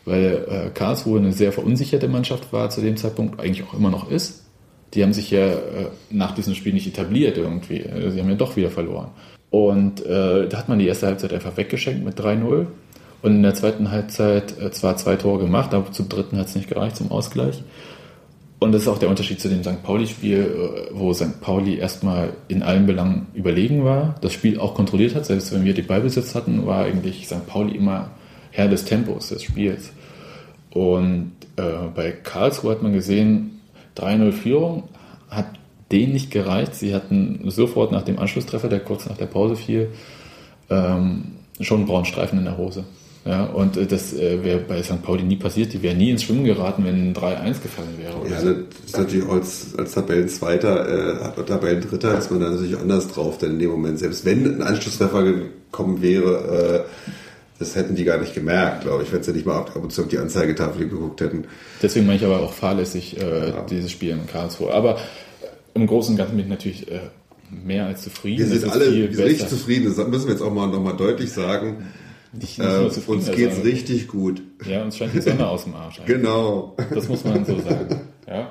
weil 0.09 0.47
äh, 0.49 0.71
Karlsruhe 0.71 1.19
eine 1.19 1.33
sehr 1.33 1.53
verunsicherte 1.53 2.09
Mannschaft 2.09 2.53
war 2.53 2.71
zu 2.71 2.81
dem 2.81 2.97
Zeitpunkt, 2.97 3.41
eigentlich 3.41 3.67
auch 3.67 3.75
immer 3.75 3.91
noch 3.91 4.11
ist. 4.11 4.45
Die 4.95 5.03
haben 5.03 5.13
sich 5.13 5.31
ja 5.31 5.49
äh, 5.49 5.87
nach 6.11 6.35
diesem 6.35 6.55
Spiel 6.55 6.73
nicht 6.73 6.87
etabliert 6.87 7.37
irgendwie. 7.37 7.81
Äh, 7.81 8.11
Sie 8.11 8.21
haben 8.21 8.29
ja 8.31 8.35
doch 8.35 8.57
wieder 8.57 8.71
verloren. 8.71 9.11
Und 9.51 10.05
äh, 10.05 10.49
da 10.49 10.59
hat 10.59 10.69
man 10.69 10.79
die 10.79 10.87
erste 10.87 11.07
Halbzeit 11.07 11.33
einfach 11.33 11.57
weggeschenkt 11.57 12.05
mit 12.05 12.19
3-0. 12.19 12.67
Und 13.21 13.35
in 13.35 13.43
der 13.43 13.55
zweiten 13.55 13.91
Halbzeit 13.91 14.59
äh, 14.61 14.71
zwar 14.71 14.97
zwei 14.97 15.17
Tore 15.17 15.45
gemacht, 15.45 15.75
aber 15.75 15.93
zum 15.93 16.09
dritten 16.09 16.39
hat 16.39 16.47
es 16.47 16.55
nicht 16.55 16.69
gereicht 16.69 16.97
zum 16.97 17.11
Ausgleich. 17.11 17.63
Und 18.61 18.73
das 18.73 18.83
ist 18.83 18.89
auch 18.89 18.99
der 18.99 19.09
Unterschied 19.09 19.41
zu 19.41 19.49
dem 19.49 19.63
St. 19.63 19.83
Pauli-Spiel, 19.83 20.89
äh, 20.91 20.91
wo 20.93 21.13
St. 21.13 21.41
Pauli 21.41 21.79
erstmal 21.79 22.33
in 22.49 22.63
allen 22.63 22.87
Belangen 22.87 23.29
überlegen 23.35 23.85
war, 23.85 24.17
das 24.21 24.33
Spiel 24.33 24.59
auch 24.59 24.75
kontrolliert 24.75 25.15
hat. 25.15 25.27
Selbst 25.27 25.53
wenn 25.53 25.65
wir 25.65 25.75
die 25.75 25.83
Ballbesitz 25.83 26.35
hatten, 26.35 26.67
war 26.67 26.85
eigentlich 26.85 27.27
St. 27.27 27.47
Pauli 27.47 27.77
immer 27.77 28.11
Herr 28.51 28.69
des 28.69 28.85
Tempos 28.85 29.29
des 29.29 29.45
Spiels. 29.45 29.93
Und 30.71 31.33
äh, 31.57 31.63
bei 31.95 32.11
Karlsruhe 32.11 32.73
hat 32.73 32.83
man 32.83 32.93
gesehen, 32.93 33.61
3-0 33.97 34.33
Führung 34.33 34.85
hat 35.31 35.47
denen 35.93 36.13
nicht 36.13 36.31
gereicht. 36.31 36.75
Sie 36.75 36.95
hatten 36.95 37.43
sofort 37.51 37.93
nach 37.93 38.03
dem 38.03 38.19
Anschlusstreffer, 38.19 38.69
der 38.69 38.81
kurz 38.81 39.09
nach 39.09 39.17
der 39.17 39.27
Pause 39.27 39.57
fiel, 39.57 39.91
ähm, 40.69 41.37
schon 41.61 41.79
einen 41.79 41.87
braunen 41.87 42.05
Streifen 42.05 42.39
in 42.39 42.45
der 42.45 42.59
Hose. 42.59 42.85
Ja, 43.29 43.45
und 43.45 43.77
äh, 43.77 43.87
das 43.87 44.15
äh, 44.15 44.43
wäre 44.43 44.59
bei 44.61 44.83
St. 44.83 45.03
Pauli 45.03 45.23
nie 45.23 45.37
passiert. 45.37 45.75
Die 45.75 45.83
wären 45.83 45.99
nie 45.99 46.11
ins 46.11 46.23
Schwimmen 46.23 46.45
geraten, 46.45 46.83
wenn 46.87 47.11
ein 47.11 47.15
3-1 47.15 47.61
gefallen 47.63 47.99
wäre. 47.99 48.15
Ja, 48.27 48.41
so. 48.41 48.55
das 48.55 48.85
ist 48.87 48.97
natürlich 48.97 49.29
als, 49.29 49.75
als 49.77 49.93
Tabellenzweiter, 49.93 51.37
äh, 51.37 51.45
Tabellendritter 51.45 52.17
ist 52.17 52.31
man 52.31 52.41
da 52.41 52.49
natürlich 52.49 52.79
anders 52.79 53.07
drauf, 53.09 53.37
denn 53.37 53.53
in 53.53 53.59
dem 53.59 53.71
Moment, 53.71 53.99
selbst 53.99 54.25
wenn 54.25 54.47
ein 54.47 54.63
Anschlusstreffer 54.63 55.25
gekommen 55.25 56.01
wäre, 56.01 56.87
äh, 56.87 57.19
das 57.59 57.77
hätten 57.77 57.97
die 57.97 58.05
gar 58.05 58.19
nicht 58.19 58.35
gemerkt, 58.35 58.85
glaube 58.85 59.03
ich, 59.03 59.13
wenn 59.13 59.23
sie 59.23 59.33
nicht 59.33 59.45
mal 59.45 59.59
ab 59.59 59.77
und 59.77 59.93
zu 59.93 60.03
auf 60.03 60.09
die 60.09 60.17
Anzeigetafel 60.17 60.89
geguckt 60.89 61.21
hätten. 61.21 61.45
Deswegen 61.83 62.07
meine 62.07 62.17
ich 62.17 62.25
aber 62.25 62.41
auch 62.41 62.55
fahrlässig 62.55 63.21
äh, 63.21 63.53
dieses 63.69 63.91
Spiel 63.91 64.11
in 64.11 64.27
Karlsruhe. 64.27 64.73
Aber 64.73 64.95
äh, 64.95 64.99
im 65.75 65.87
Großen 65.87 66.15
und 66.15 66.17
Ganzen 66.17 66.37
bin 66.37 66.47
ich 66.47 66.51
natürlich 66.51 66.91
äh, 66.91 67.01
mehr 67.51 67.85
als 67.85 68.05
zufrieden. 68.05 68.39
Wir 68.51 68.59
sind 68.59 68.73
alle 68.73 68.91
wir 68.91 69.37
sind 69.37 69.51
zufrieden, 69.51 69.95
das 69.95 70.09
müssen 70.09 70.29
wir 70.29 70.33
jetzt 70.33 70.43
auch 70.43 70.53
mal 70.53 70.69
nochmal 70.69 70.97
deutlich 70.97 71.31
sagen. 71.31 71.89
Nicht, 72.33 72.59
nicht 72.59 72.69
Äh, 72.69 73.11
uns 73.11 73.31
geht's 73.31 73.57
also, 73.57 73.63
richtig 73.63 74.09
gut. 74.09 74.43
Ja, 74.67 74.83
uns 74.83 74.97
scheint 74.97 75.15
die 75.15 75.21
Sonne 75.21 75.49
aus 75.49 75.65
dem 75.65 75.75
Arsch. 75.75 76.01
eigentlich. 76.01 76.17
Genau. 76.17 76.77
Das 76.95 77.09
muss 77.09 77.25
man 77.25 77.45
so 77.45 77.59
sagen. 77.61 78.01
Ja. 78.27 78.49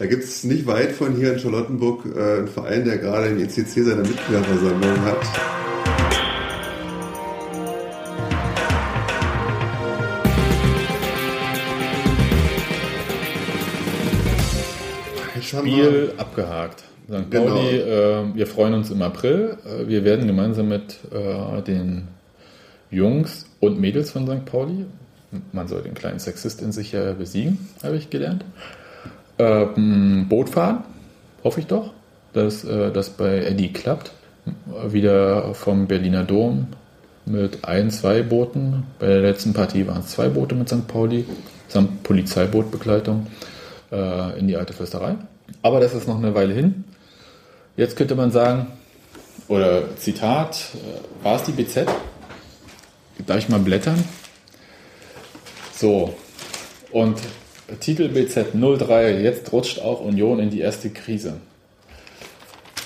Da 0.00 0.06
gibt 0.06 0.24
es 0.24 0.42
nicht 0.42 0.66
weit 0.66 0.90
von 0.90 1.14
hier 1.14 1.32
in 1.34 1.38
Charlottenburg 1.38 2.04
äh, 2.06 2.38
einen 2.38 2.48
Verein, 2.48 2.84
der 2.84 2.98
gerade 2.98 3.28
im 3.28 3.38
ECC 3.38 3.84
seine 3.84 4.02
Mitgliederversammlung 4.02 5.00
hat. 5.02 5.18
Spiel 15.40 16.12
abgehakt. 16.16 16.80
St. 17.08 17.30
Genau. 17.30 17.46
Pauli, 17.54 17.76
äh, 17.78 18.34
wir 18.34 18.46
freuen 18.46 18.74
uns 18.74 18.90
im 18.90 19.02
April. 19.02 19.56
Äh, 19.64 19.88
wir 19.88 20.04
werden 20.04 20.26
gemeinsam 20.26 20.68
mit 20.68 20.98
äh, 21.12 21.62
den 21.62 22.08
Jungs 22.90 23.46
und 23.60 23.80
Mädels 23.80 24.10
von 24.10 24.26
St. 24.26 24.44
Pauli, 24.44 24.86
man 25.52 25.68
soll 25.68 25.82
den 25.82 25.94
kleinen 25.94 26.18
Sexist 26.18 26.60
in 26.60 26.72
sich 26.72 26.92
ja 26.92 27.12
besiegen, 27.12 27.68
habe 27.82 27.96
ich 27.96 28.10
gelernt, 28.10 28.44
ähm, 29.38 30.26
Boot 30.28 30.50
fahren, 30.50 30.84
hoffe 31.44 31.60
ich 31.60 31.66
doch, 31.66 31.92
dass 32.32 32.64
äh, 32.64 32.90
das 32.90 33.10
bei 33.10 33.44
Eddie 33.44 33.72
klappt. 33.72 34.12
Wieder 34.88 35.54
vom 35.54 35.86
Berliner 35.86 36.24
Dom 36.24 36.66
mit 37.26 37.64
ein, 37.64 37.90
zwei 37.90 38.22
Booten. 38.22 38.84
Bei 38.98 39.06
der 39.06 39.20
letzten 39.20 39.52
Partie 39.52 39.86
waren 39.86 40.00
es 40.00 40.08
zwei 40.08 40.28
Boote 40.28 40.54
mit 40.54 40.68
St. 40.68 40.86
Pauli, 40.88 41.26
samt 41.68 42.02
Polizeibootbegleitung 42.02 43.26
äh, 43.92 44.38
in 44.38 44.48
die 44.48 44.56
alte 44.56 44.72
Fürsterei. 44.72 45.16
Aber 45.62 45.80
das 45.80 45.94
ist 45.94 46.08
noch 46.08 46.16
eine 46.16 46.34
Weile 46.34 46.54
hin. 46.54 46.84
Jetzt 47.76 47.96
könnte 47.96 48.14
man 48.14 48.30
sagen, 48.30 48.66
oder 49.48 49.96
Zitat, 49.96 50.70
äh, 50.74 51.24
war 51.24 51.36
es 51.36 51.44
die 51.44 51.52
BZ? 51.52 51.86
Darf 53.26 53.38
ich 53.38 53.48
mal 53.48 53.60
blättern? 53.60 54.02
So, 55.74 56.14
und 56.92 57.18
Titel 57.80 58.08
BZ 58.08 58.54
03, 58.54 59.20
jetzt 59.20 59.52
rutscht 59.52 59.80
auch 59.80 60.00
Union 60.00 60.38
in 60.40 60.50
die 60.50 60.60
erste 60.60 60.90
Krise. 60.90 61.40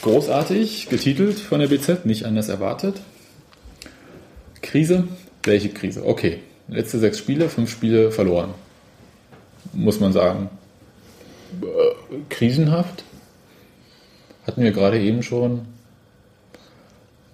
Großartig 0.02 0.88
getitelt 0.88 1.38
von 1.38 1.60
der 1.60 1.68
BZ, 1.68 2.04
nicht 2.04 2.24
anders 2.24 2.48
erwartet. 2.48 3.00
Krise? 4.60 5.08
Welche 5.42 5.70
Krise? 5.70 6.04
Okay, 6.06 6.40
Letzte 6.68 6.98
sechs 6.98 7.18
Spiele, 7.18 7.48
fünf 7.48 7.70
Spiele 7.70 8.10
verloren. 8.10 8.54
Muss 9.72 10.00
man 10.00 10.12
sagen. 10.12 10.48
Äh, 11.62 12.16
krisenhaft. 12.30 13.04
Hatten 14.46 14.62
wir 14.62 14.72
gerade 14.72 15.00
eben 15.00 15.22
schon 15.22 15.66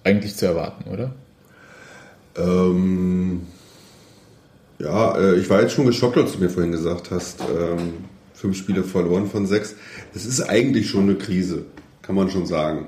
eigentlich 0.03 0.35
zu 0.35 0.45
erwarten, 0.45 0.89
oder? 0.89 1.11
Ähm, 2.37 3.41
ja, 4.79 5.17
äh, 5.17 5.35
ich 5.35 5.49
war 5.49 5.61
jetzt 5.61 5.73
schon 5.73 5.85
geschockt, 5.85 6.17
als 6.17 6.33
du 6.33 6.39
mir 6.39 6.49
vorhin 6.49 6.71
gesagt 6.71 7.11
hast, 7.11 7.41
ähm, 7.41 7.93
fünf 8.33 8.57
Spiele 8.57 8.83
verloren 8.83 9.29
von 9.29 9.45
sechs. 9.45 9.75
Das 10.13 10.25
ist 10.25 10.41
eigentlich 10.41 10.89
schon 10.89 11.03
eine 11.03 11.15
Krise, 11.15 11.65
kann 12.01 12.15
man 12.15 12.29
schon 12.29 12.45
sagen. 12.45 12.87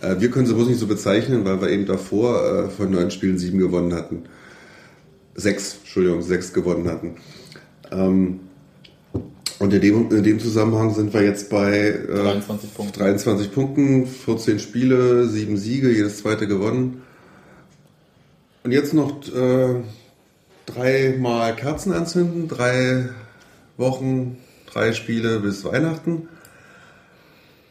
Äh, 0.00 0.20
wir 0.20 0.30
können 0.30 0.46
sie 0.46 0.54
bloß 0.54 0.68
nicht 0.68 0.78
so 0.78 0.86
bezeichnen, 0.86 1.44
weil 1.44 1.60
wir 1.60 1.70
eben 1.70 1.86
davor 1.86 2.44
äh, 2.44 2.68
von 2.68 2.90
neun 2.90 3.10
Spielen 3.10 3.38
sieben 3.38 3.58
gewonnen 3.58 3.94
hatten. 3.94 4.24
Sechs, 5.34 5.78
Entschuldigung, 5.80 6.22
sechs 6.22 6.52
gewonnen 6.52 6.88
hatten. 6.88 7.16
Ähm, 7.90 8.40
und 9.58 9.74
in 9.74 9.80
dem, 9.80 10.10
in 10.10 10.22
dem 10.22 10.40
Zusammenhang 10.40 10.94
sind 10.94 11.12
wir 11.12 11.22
jetzt 11.22 11.50
bei 11.50 11.88
äh, 11.88 12.06
23 12.06 12.74
Punkte. 12.74 12.98
23 13.00 13.52
Punkten, 13.52 14.06
14 14.06 14.58
Spiele, 14.58 15.28
sieben 15.28 15.56
Siege, 15.56 15.90
jedes 15.90 16.18
zweite 16.18 16.46
gewonnen. 16.46 17.02
Und 18.62 18.72
jetzt 18.72 18.92
noch 18.94 19.12
äh, 19.34 19.76
dreimal 20.66 21.56
Kerzen 21.56 21.92
anzünden, 21.92 22.48
drei 22.48 23.08
Wochen, 23.76 24.38
drei 24.70 24.92
Spiele 24.92 25.40
bis 25.40 25.64
Weihnachten. 25.64 26.28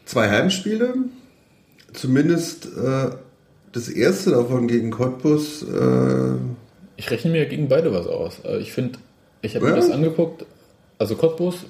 Zwei 0.04 0.28
Heimspiele. 0.28 0.94
Zumindest 1.92 2.66
äh, 2.76 3.10
das 3.72 3.88
erste 3.88 4.30
davon 4.30 4.66
gegen 4.66 4.90
Cottbus. 4.90 5.62
Äh, 5.62 6.34
Ich 6.96 7.10
rechne 7.10 7.30
mir 7.30 7.46
gegen 7.46 7.68
beide 7.68 7.92
was 7.92 8.06
aus. 8.06 8.40
Äh, 8.44 8.58
Ich 8.58 8.72
finde, 8.72 8.98
ich 9.42 9.54
habe 9.54 9.66
Ja? 9.66 9.70
mir 9.72 9.76
das 9.76 9.90
angeguckt. 9.90 10.44
Also 10.98 11.14
Cottbus 11.14 11.66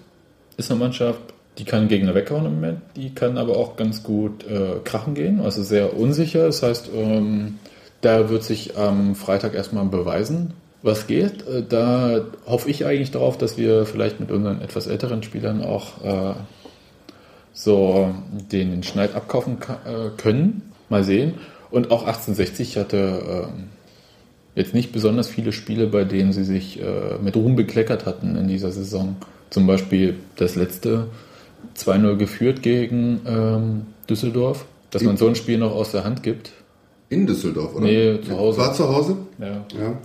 ist 0.56 0.70
eine 0.70 0.80
Mannschaft, 0.80 1.20
die 1.58 1.64
kann 1.64 1.88
Gegner 1.88 2.14
weghauen 2.14 2.46
im 2.46 2.54
Moment, 2.54 2.80
die 2.96 3.14
kann 3.14 3.38
aber 3.38 3.56
auch 3.56 3.76
ganz 3.76 4.02
gut 4.02 4.44
äh, 4.46 4.80
krachen 4.82 5.14
gehen, 5.14 5.40
also 5.40 5.62
sehr 5.62 5.96
unsicher. 5.96 6.46
Das 6.46 6.62
heißt, 6.62 6.90
ähm, 6.94 7.58
da 8.00 8.28
wird 8.30 8.42
sich 8.44 8.76
am 8.76 9.14
Freitag 9.14 9.54
erstmal 9.54 9.84
beweisen, 9.84 10.54
was 10.82 11.06
geht. 11.06 11.46
Äh, 11.46 11.62
da 11.68 12.22
hoffe 12.46 12.70
ich 12.70 12.86
eigentlich 12.86 13.10
darauf, 13.10 13.36
dass 13.38 13.58
wir 13.58 13.86
vielleicht 13.86 14.20
mit 14.20 14.30
unseren 14.30 14.60
etwas 14.62 14.86
älteren 14.86 15.22
Spielern 15.22 15.62
auch 15.62 16.02
äh, 16.04 16.34
so 17.52 18.14
den 18.52 18.82
Schneid 18.82 19.14
abkaufen 19.14 19.60
ka- 19.60 19.80
äh, 19.84 20.10
können. 20.16 20.62
Mal 20.88 21.04
sehen. 21.04 21.34
Und 21.70 21.90
auch 21.90 22.02
1860 22.06 22.76
hatte 22.78 23.46
ähm, 23.48 23.64
jetzt 24.54 24.74
nicht 24.74 24.92
besonders 24.92 25.28
viele 25.28 25.52
Spiele, 25.52 25.86
bei 25.86 26.04
denen 26.04 26.32
sie 26.32 26.44
sich 26.44 26.80
äh, 26.80 27.18
mit 27.22 27.36
Ruhm 27.36 27.54
bekleckert 27.54 28.06
hatten 28.06 28.34
in 28.36 28.48
dieser 28.48 28.72
Saison. 28.72 29.16
Zum 29.50 29.66
Beispiel 29.66 30.16
das 30.36 30.56
letzte 30.56 31.08
2-0 31.76 32.16
geführt 32.16 32.62
gegen 32.62 33.20
ähm, 33.26 33.86
Düsseldorf, 34.08 34.64
dass 34.90 35.02
man 35.02 35.16
so 35.16 35.28
ein 35.28 35.36
Spiel 35.36 35.58
noch 35.58 35.72
aus 35.74 35.92
der 35.92 36.04
Hand 36.04 36.22
gibt. 36.22 36.50
In 37.10 37.26
Düsseldorf, 37.26 37.74
oder? 37.74 37.84
Nee, 37.84 38.20
zu 38.22 38.38
Hause. 38.38 38.58
War 38.58 38.72
zu 38.72 38.88
Hause? 38.88 39.16
Ja. 39.38 39.66
Ja. 39.78 39.98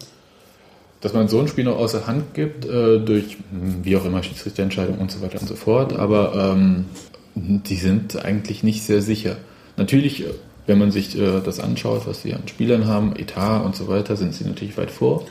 Dass 0.99 1.13
man 1.13 1.27
so 1.27 1.39
ein 1.39 1.47
Spiel 1.47 1.63
noch 1.63 1.77
aus 1.77 1.91
der 1.91 2.07
Hand 2.07 2.33
gibt, 2.33 2.65
äh, 2.65 2.99
durch 2.99 3.37
hm, 3.51 3.83
wie 3.83 3.95
auch 3.95 4.05
immer 4.05 4.23
Schiedsrichterentscheidung 4.23 4.97
und 4.97 5.11
so 5.11 5.21
weiter 5.21 5.39
und 5.39 5.47
so 5.47 5.55
fort. 5.55 5.93
Aber 5.93 6.55
ähm, 6.55 6.85
die 7.35 7.75
sind 7.75 8.23
eigentlich 8.25 8.63
nicht 8.63 8.83
sehr 8.83 9.01
sicher. 9.01 9.37
Natürlich, 9.77 10.23
äh, 10.23 10.31
wenn 10.65 10.79
man 10.79 10.91
sich 10.91 11.17
äh, 11.17 11.41
das 11.41 11.59
anschaut, 11.59 12.07
was 12.07 12.23
sie 12.23 12.33
an 12.33 12.47
Spielern 12.47 12.87
haben, 12.87 13.15
Etat 13.15 13.63
und 13.63 13.75
so 13.75 13.87
weiter, 13.87 14.15
sind 14.15 14.33
sie 14.33 14.45
natürlich 14.45 14.77
weit 14.77 14.89
vor. 14.89 15.25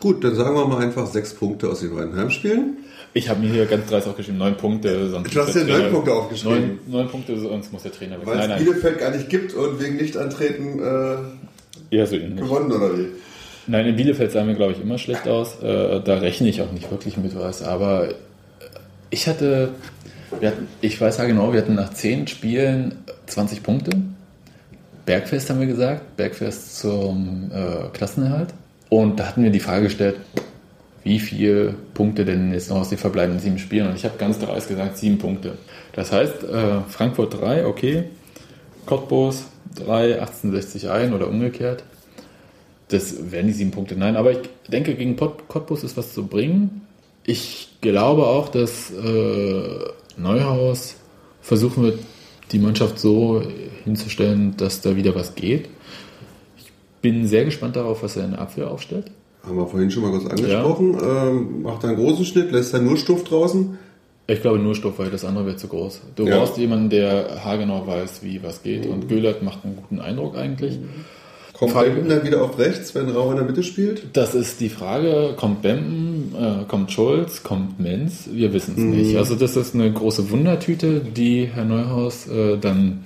Gut, 0.00 0.22
dann 0.22 0.34
sagen 0.34 0.54
wir 0.54 0.66
mal 0.66 0.82
einfach 0.82 1.06
sechs 1.06 1.34
Punkte 1.34 1.68
aus 1.68 1.80
den 1.80 1.94
beiden 1.94 2.14
Heimspielen. 2.16 2.78
Ich 3.14 3.28
habe 3.28 3.40
mir 3.40 3.50
hier 3.50 3.66
ganz 3.66 3.88
dreist 3.88 4.06
aufgeschrieben, 4.06 4.38
neun 4.38 4.56
Punkte. 4.56 5.08
Sonst 5.08 5.34
Du 5.34 5.40
hast 5.40 5.54
dir 5.54 5.64
neun 5.64 5.90
Punkte 5.90 6.12
aufgeschrieben. 6.12 6.78
Neun, 6.86 7.00
neun 7.02 7.08
Punkte, 7.08 7.38
sonst 7.38 7.72
muss 7.72 7.82
der 7.82 7.92
Trainer 7.92 8.18
weg. 8.18 8.26
Weil 8.26 8.36
Nein, 8.36 8.50
es 8.50 8.56
nein, 8.56 8.64
Bielefeld 8.64 8.98
gar 8.98 9.10
nicht 9.10 9.28
gibt 9.28 9.54
und 9.54 9.80
wegen 9.82 9.96
Nichtantreten 9.96 10.78
äh, 10.78 11.96
eher 11.96 12.06
so 12.06 12.16
gewonnen, 12.16 12.70
oder 12.70 12.96
wie? 12.96 13.06
Nein, 13.66 13.86
in 13.86 13.96
Bielefeld 13.96 14.30
sahen 14.32 14.46
wir, 14.46 14.54
glaube 14.54 14.72
ich, 14.72 14.80
immer 14.80 14.98
schlecht 14.98 15.26
aus. 15.26 15.60
Äh, 15.62 16.00
da 16.00 16.18
rechne 16.18 16.48
ich 16.48 16.62
auch 16.62 16.70
nicht 16.70 16.90
wirklich 16.90 17.16
mit 17.16 17.36
was. 17.36 17.62
Aber 17.62 18.10
ich 19.10 19.26
hatte, 19.26 19.70
hatten, 20.42 20.68
ich 20.80 21.00
weiß 21.00 21.18
ja 21.18 21.24
genau, 21.24 21.52
wir 21.52 21.60
hatten 21.60 21.74
nach 21.74 21.92
zehn 21.92 22.26
Spielen 22.28 22.94
20 23.26 23.62
Punkte. 23.62 23.90
Bergfest 25.06 25.50
haben 25.50 25.60
wir 25.60 25.66
gesagt, 25.66 26.16
Bergfest 26.16 26.78
zum 26.78 27.50
äh, 27.52 27.88
Klassenerhalt. 27.92 28.50
Und 28.88 29.20
da 29.20 29.26
hatten 29.26 29.42
wir 29.42 29.50
die 29.50 29.60
Frage 29.60 29.84
gestellt, 29.84 30.16
wie 31.04 31.20
viele 31.20 31.74
Punkte 31.94 32.24
denn 32.24 32.52
jetzt 32.52 32.70
noch 32.70 32.78
aus 32.78 32.90
den 32.90 32.98
verbleibenden 32.98 33.40
sieben 33.40 33.58
Spielen? 33.58 33.88
Und 33.88 33.96
ich 33.96 34.04
habe 34.04 34.18
ganz 34.18 34.38
dreist 34.38 34.68
gesagt, 34.68 34.98
sieben 34.98 35.18
Punkte. 35.18 35.56
Das 35.92 36.12
heißt, 36.12 36.44
äh, 36.44 36.80
Frankfurt 36.88 37.40
3, 37.40 37.66
okay, 37.66 38.04
Cottbus 38.86 39.46
3, 39.76 40.20
1860 40.20 40.90
ein 40.90 41.12
oder 41.12 41.28
umgekehrt. 41.28 41.84
Das 42.88 43.30
wären 43.30 43.46
die 43.46 43.52
sieben 43.52 43.70
Punkte. 43.70 43.96
Nein, 43.96 44.16
aber 44.16 44.32
ich 44.32 44.38
denke, 44.68 44.94
gegen 44.94 45.16
Pot 45.16 45.48
Cottbus 45.48 45.84
ist 45.84 45.96
was 45.96 46.14
zu 46.14 46.26
bringen. 46.26 46.82
Ich 47.24 47.68
glaube 47.82 48.26
auch, 48.26 48.48
dass 48.48 48.90
äh, 48.90 49.78
Neuhaus 50.16 50.96
versuchen 51.42 51.82
wird, 51.82 51.98
die 52.52 52.58
Mannschaft 52.58 52.98
so 52.98 53.42
hinzustellen, 53.84 54.56
dass 54.56 54.80
da 54.80 54.96
wieder 54.96 55.14
was 55.14 55.34
geht. 55.34 55.68
Bin 57.02 57.26
sehr 57.26 57.44
gespannt 57.44 57.76
darauf, 57.76 58.02
was 58.02 58.16
er 58.16 58.24
in 58.24 58.32
der 58.32 58.40
Abwehr 58.40 58.70
aufstellt. 58.70 59.10
Haben 59.44 59.56
wir 59.56 59.66
vorhin 59.66 59.90
schon 59.90 60.02
mal 60.02 60.10
kurz 60.10 60.26
angesprochen. 60.26 60.96
Ähm, 61.00 61.62
macht 61.62 61.84
einen 61.84 61.96
großen 61.96 62.24
Schnitt, 62.24 62.50
lässt 62.50 62.74
er 62.74 62.80
nur 62.80 62.96
Stuff 62.96 63.24
draußen. 63.24 63.78
Ich 64.26 64.42
glaube 64.42 64.58
nur 64.58 64.74
Stoff, 64.74 64.98
weil 64.98 65.10
das 65.10 65.24
andere 65.24 65.46
wäre 65.46 65.56
zu 65.56 65.68
groß. 65.68 66.02
Du 66.16 66.24
Ja. 66.26 66.36
brauchst 66.38 66.58
jemanden, 66.58 66.90
der 66.90 67.44
haargenau 67.44 67.86
weiß, 67.86 68.22
wie 68.22 68.42
was 68.42 68.62
geht. 68.62 68.84
Und 68.86 69.08
Göhlert 69.08 69.42
macht 69.42 69.64
einen 69.64 69.76
guten 69.76 70.00
Eindruck 70.00 70.36
eigentlich. 70.36 70.78
Kommt 71.54 71.72
Frage- 71.72 71.90
Benten 71.90 72.08
dann 72.10 72.24
wieder 72.24 72.42
auf 72.42 72.58
rechts, 72.58 72.94
wenn 72.94 73.08
Rau 73.08 73.30
in 73.30 73.36
der 73.36 73.44
Mitte 73.46 73.62
spielt? 73.62 74.08
Das 74.12 74.34
ist 74.34 74.60
die 74.60 74.68
Frage, 74.68 75.32
kommt 75.36 75.62
Bempen, 75.62 76.34
äh, 76.38 76.64
kommt 76.68 76.92
Schulz, 76.92 77.42
kommt 77.42 77.80
Menz? 77.80 78.28
Wir 78.30 78.52
wissen 78.52 78.74
es 78.76 78.82
nicht. 78.82 79.16
Also 79.16 79.34
das 79.34 79.56
ist 79.56 79.74
eine 79.74 79.90
große 79.90 80.30
Wundertüte, 80.30 81.00
die 81.00 81.46
Herr 81.46 81.64
Neuhaus 81.64 82.28
äh, 82.28 82.58
dann 82.58 83.04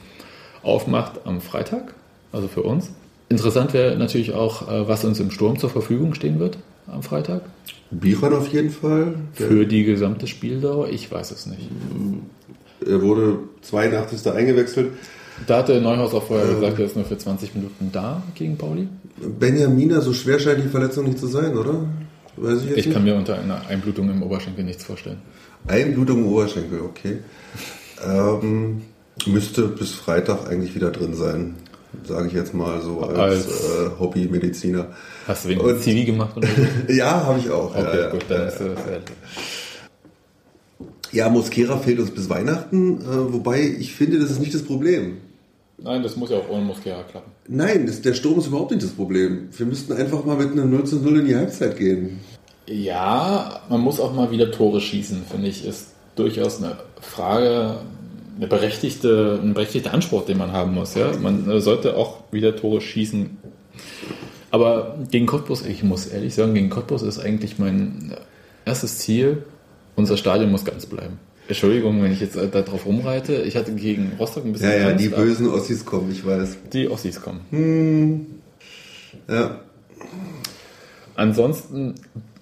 aufmacht 0.63 1.21
am 1.25 1.41
Freitag, 1.41 1.95
also 2.33 2.49
für 2.49 2.63
uns. 2.63 2.91
Interessant 3.33 3.73
wäre 3.73 3.97
natürlich 3.97 4.33
auch, 4.33 4.69
äh, 4.71 4.87
was 4.89 5.05
uns 5.05 5.19
im 5.21 5.31
Sturm 5.31 5.59
zur 5.59 5.71
Verfügung 5.71 6.15
stehen 6.15 6.39
wird 6.39 6.59
am 6.87 7.03
Freitag. 7.03 7.43
Bichon 7.91 8.33
auf 8.35 8.49
jeden 8.53 8.71
Fall. 8.71 9.15
Für 9.33 9.65
die 9.67 9.85
gesamte 9.85 10.27
Spieldauer, 10.27 10.89
ich 10.89 11.11
weiß 11.11 11.31
es 11.31 11.47
nicht. 11.47 11.69
er 12.87 13.01
wurde 13.03 13.39
82. 13.63 14.31
eingewechselt. 14.33 14.91
Da 15.47 15.59
hatte 15.59 15.81
Neuhaus 15.81 16.13
auch 16.15 16.25
vorher 16.25 16.47
gesagt, 16.55 16.79
er 16.79 16.85
ist 16.85 16.95
nur 16.97 17.05
für 17.07 17.17
20 17.17 17.55
Minuten 17.55 17.91
da 17.91 18.23
gegen 18.35 18.57
Pauli. 18.59 18.89
Benjamina, 19.39 20.01
so 20.01 20.13
schwer 20.13 20.39
scheint 20.39 20.63
die 20.65 20.69
Verletzung 20.69 21.05
nicht 21.07 21.19
zu 21.19 21.27
sein, 21.27 21.57
oder? 21.57 21.87
Weiß 22.37 22.61
ich 22.63 22.69
jetzt 22.69 22.79
Ich 22.79 22.87
nicht. 22.87 22.95
kann 22.95 23.05
mir 23.05 23.15
unter 23.15 23.39
einer 23.39 23.67
Einblutung 23.69 24.11
im 24.11 24.23
Oberschenkel 24.23 24.65
nichts 24.65 24.85
vorstellen. 24.85 25.19
Einblutung 25.67 26.19
im 26.19 26.27
Oberschenkel, 26.27 26.81
okay. 26.81 27.19
Ähm, 28.07 28.83
müsste 29.27 29.69
bis 29.69 29.93
Freitag 29.93 30.49
eigentlich 30.51 30.75
wieder 30.75 30.91
drin 30.91 31.15
sein, 31.15 31.55
sage 32.07 32.29
ich 32.29 32.33
jetzt 32.35 32.55
mal 32.55 32.81
so 32.81 33.01
als, 33.01 33.19
Als- 33.19 33.47
äh, 33.47 33.91
Hobbymediziner. 34.01 34.89
Hast 35.27 35.45
du 35.45 35.49
wegen 35.51 35.61
Und- 35.61 35.81
Zivi 35.83 36.05
gemacht 36.05 36.37
oder 36.37 36.49
so? 36.49 36.93
Ja, 36.93 37.25
habe 37.27 37.39
ich 37.39 37.51
auch. 37.51 37.71
Okay, 37.77 37.99
ja, 38.01 38.11
gut, 38.11 38.23
ja, 38.23 38.29
dann 38.29 38.41
ja. 38.43 38.49
ist 38.49 38.61
das. 38.61 38.79
Ja, 41.13 41.29
Mosquera 41.29 41.77
fehlt 41.77 41.99
uns 42.01 42.11
bis 42.11 42.29
Weihnachten, 42.31 43.01
äh, 43.03 43.33
wobei 43.33 43.61
ich 43.61 43.95
finde, 43.95 44.19
das 44.19 44.31
ist 44.31 44.41
nicht 44.41 44.55
das 44.55 44.63
Problem. 44.63 45.19
Nein, 45.79 46.03
das 46.03 46.17
muss 46.17 46.31
ja 46.31 46.39
auch 46.39 46.49
ohne 46.49 46.65
Mosquera 46.65 47.03
klappen. 47.03 47.31
Nein, 47.49 47.87
das, 47.87 48.01
der 48.03 48.15
Sturm 48.15 48.39
ist 48.39 48.47
überhaupt 48.47 48.71
nicht 48.71 48.83
das 48.83 48.93
Problem. 48.93 49.49
Wir 49.57 49.67
müssten 49.67 49.93
einfach 49.93 50.25
mal 50.25 50.37
mit 50.37 50.53
einem 50.53 50.71
0 50.71 50.85
zu 50.85 50.97
0 51.01 51.19
in 51.21 51.27
die 51.27 51.37
Halbzeit 51.37 51.77
gehen. 51.77 52.21
Ja, 52.67 53.61
man 53.69 53.81
muss 53.81 54.01
auch 54.01 54.15
mal 54.15 54.31
wieder 54.31 54.51
Tore 54.53 54.81
schießen, 54.81 55.23
finde 55.31 55.49
ich, 55.49 55.67
ist 55.67 55.89
durchaus 56.15 56.63
eine 56.63 56.77
Frage, 57.01 57.81
eine 58.37 58.47
berechtigte, 58.47 59.39
ein 59.43 59.55
berechtigter 59.55 59.93
Anspruch, 59.93 60.25
den 60.25 60.39
man 60.39 60.53
haben 60.53 60.75
muss. 60.75 60.95
Ja? 60.95 61.13
Man 61.21 61.49
äh, 61.51 61.61
sollte 61.61 61.97
auch 61.97 62.25
wieder 62.33 62.57
Tore 62.57 62.81
schießen. 62.81 63.39
Aber 64.51 64.99
gegen 65.11 65.27
Cottbus, 65.27 65.65
ich 65.65 65.83
muss 65.83 66.07
ehrlich 66.07 66.35
sagen, 66.35 66.55
gegen 66.55 66.71
Cottbus 66.71 67.03
ist 67.03 67.19
eigentlich 67.19 67.59
mein 67.59 68.15
erstes 68.65 68.99
Ziel, 68.99 69.45
unser 69.97 70.17
Stadion 70.17 70.51
muss 70.51 70.65
ganz 70.65 70.87
bleiben. 70.87 71.19
Entschuldigung, 71.49 72.03
wenn 72.03 72.13
ich 72.13 72.21
jetzt 72.21 72.37
äh, 72.37 72.49
darauf 72.49 72.87
rumreite. 72.87 73.43
Ich 73.43 73.57
hatte 73.57 73.75
gegen 73.75 74.13
Rostock 74.19 74.45
ein 74.45 74.53
bisschen 74.53 74.71
Ja, 74.71 74.77
ja, 74.77 74.93
die 74.93 75.09
bösen 75.09 75.49
Ossis 75.49 75.85
kommen, 75.85 76.11
ich 76.11 76.25
weiß. 76.25 76.59
die 76.73 76.89
Ossis 76.89 77.21
kommen. 77.21 78.43
Ja, 79.29 79.61
Ansonsten, 81.15 81.95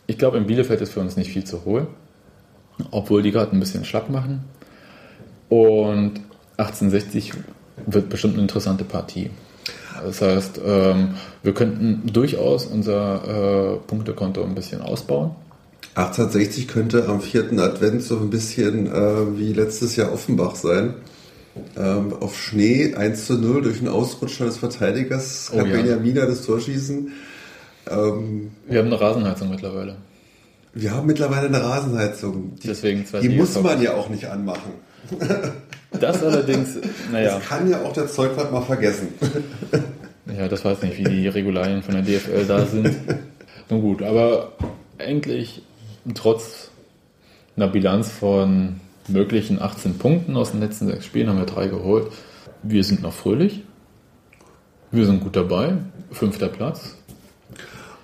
ich 0.06 0.18
glaube, 0.18 0.38
in 0.38 0.46
Bielefeld 0.46 0.80
ist 0.80 0.92
für 0.92 1.00
uns 1.00 1.16
nicht 1.16 1.30
viel 1.32 1.44
zu 1.44 1.64
holen, 1.64 1.86
obwohl 2.90 3.22
die 3.22 3.32
gerade 3.32 3.52
ein 3.52 3.60
bisschen 3.60 3.84
schlapp 3.84 4.10
machen. 4.10 4.44
Und 5.50 6.12
1860 6.56 7.32
wird 7.86 8.08
bestimmt 8.08 8.34
eine 8.34 8.42
interessante 8.42 8.84
Partie. 8.84 9.30
Das 10.02 10.22
heißt, 10.22 10.60
ähm, 10.64 11.10
wir 11.42 11.52
könnten 11.52 12.10
durchaus 12.10 12.64
unser 12.66 13.74
äh, 13.74 13.76
Punktekonto 13.86 14.42
ein 14.42 14.54
bisschen 14.54 14.80
ausbauen. 14.80 15.32
1860 15.96 16.68
könnte 16.68 17.06
am 17.08 17.20
vierten 17.20 17.58
Advent 17.60 18.02
so 18.02 18.16
ein 18.16 18.30
bisschen 18.30 18.86
äh, 18.86 19.38
wie 19.38 19.52
letztes 19.52 19.96
Jahr 19.96 20.12
Offenbach 20.12 20.54
sein. 20.54 20.94
Ähm, 21.76 22.14
auf 22.20 22.38
Schnee 22.38 22.94
1 22.94 23.26
zu 23.26 23.34
0 23.34 23.62
durch 23.62 23.78
einen 23.80 23.88
Ausrutscher 23.88 24.44
des 24.46 24.58
Verteidigers 24.58 25.50
kann 25.50 25.62
Oh 25.62 25.66
ja. 25.66 25.72
Benjamina 25.76 26.24
das 26.26 26.46
Tor 26.46 26.60
schießen. 26.60 27.10
Ähm, 27.90 28.52
Wir 28.68 28.78
haben 28.78 28.86
eine 28.86 29.00
Rasenheizung 29.00 29.50
mittlerweile. 29.50 29.96
wir 30.74 30.92
haben 30.94 31.08
mittlerweile 31.08 31.48
eine 31.48 31.60
Rasenheizung. 31.62 32.54
Die, 32.62 32.68
Deswegen 32.68 33.04
zwei 33.04 33.20
die 33.20 33.30
muss 33.30 33.60
man 33.60 33.82
ja 33.82 33.94
auch 33.94 34.08
nicht 34.08 34.26
anmachen. 34.26 34.70
Das 35.98 36.22
allerdings, 36.22 36.78
naja, 37.10 37.34
Das 37.34 37.48
kann 37.48 37.68
ja 37.68 37.82
auch 37.82 37.92
der 37.92 38.06
Zeugwart 38.06 38.52
mal 38.52 38.62
vergessen. 38.62 39.08
ja, 40.26 40.46
das 40.46 40.64
weiß 40.64 40.82
nicht, 40.82 40.98
wie 40.98 41.04
die 41.04 41.26
Regularien 41.26 41.82
von 41.82 41.94
der 41.94 42.02
DFL 42.02 42.46
da 42.46 42.64
sind. 42.64 42.94
Nun 43.68 43.80
gut, 43.80 44.00
aber 44.00 44.52
eigentlich 44.98 45.62
trotz 46.14 46.70
einer 47.56 47.66
Bilanz 47.66 48.08
von 48.10 48.80
möglichen 49.08 49.60
18 49.60 49.98
Punkten 49.98 50.36
aus 50.36 50.52
den 50.52 50.60
letzten 50.60 50.86
sechs 50.86 51.04
Spielen 51.04 51.28
haben 51.28 51.38
wir 51.38 51.46
drei 51.46 51.66
geholt. 51.66 52.12
Wir 52.62 52.84
sind 52.84 53.02
noch 53.02 53.12
fröhlich. 53.12 53.62
Wir 54.92 55.06
sind 55.06 55.20
gut 55.20 55.36
dabei. 55.36 55.74
Fünfter 56.12 56.48
Platz. 56.48 56.96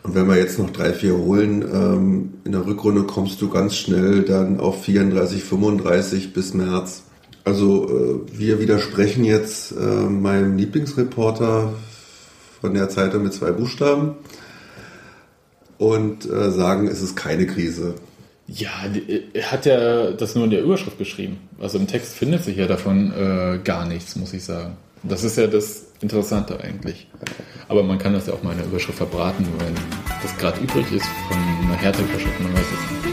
Und 0.06 0.14
wenn 0.14 0.28
wir 0.28 0.36
jetzt 0.36 0.56
noch 0.60 0.70
drei, 0.70 0.92
vier 0.92 1.16
holen, 1.16 1.62
ähm, 1.62 2.34
in 2.44 2.52
der 2.52 2.64
Rückrunde 2.64 3.02
kommst 3.02 3.42
du 3.42 3.48
ganz 3.50 3.74
schnell 3.74 4.22
dann 4.22 4.60
auf 4.60 4.84
34, 4.84 5.42
35 5.42 6.32
bis 6.32 6.54
März. 6.54 7.02
Also 7.44 7.88
äh, 7.88 8.38
wir 8.38 8.60
widersprechen 8.60 9.24
jetzt 9.24 9.72
äh, 9.72 9.74
meinem 9.84 10.56
Lieblingsreporter 10.56 11.72
von 12.60 12.74
der 12.74 12.88
Zeitung 12.88 13.24
mit 13.24 13.34
zwei 13.34 13.50
Buchstaben 13.50 14.14
und 15.78 16.24
äh, 16.30 16.50
sagen, 16.52 16.86
es 16.86 17.02
ist 17.02 17.16
keine 17.16 17.46
Krise. 17.48 17.94
Ja, 18.46 18.70
die- 18.94 19.24
er 19.34 19.50
hat 19.50 19.66
ja 19.66 20.12
das 20.12 20.36
nur 20.36 20.44
in 20.44 20.50
der 20.50 20.62
Überschrift 20.62 20.98
geschrieben. 20.98 21.38
Also 21.60 21.78
im 21.78 21.88
Text 21.88 22.14
findet 22.14 22.44
sich 22.44 22.56
ja 22.58 22.68
davon 22.68 23.12
äh, 23.12 23.58
gar 23.64 23.86
nichts, 23.86 24.14
muss 24.14 24.32
ich 24.32 24.44
sagen. 24.44 24.76
Das 25.08 25.24
ist 25.24 25.36
ja 25.36 25.46
das 25.46 25.86
Interessante 26.00 26.58
eigentlich. 26.60 27.08
Aber 27.68 27.82
man 27.82 27.98
kann 27.98 28.12
das 28.12 28.26
ja 28.26 28.34
auch 28.34 28.42
mal 28.42 28.52
in 28.52 28.58
der 28.58 28.66
Überschrift 28.66 28.98
verbraten, 28.98 29.46
wenn 29.58 29.74
das 30.22 30.36
gerade 30.38 30.60
übrig 30.60 30.90
ist 30.92 31.06
von 31.28 31.38
einer 31.38 31.76
Härteüberschrift, 31.76 32.40
man 32.40 32.52
weiß 32.52 32.60
es 32.60 33.04
nicht. 33.04 33.05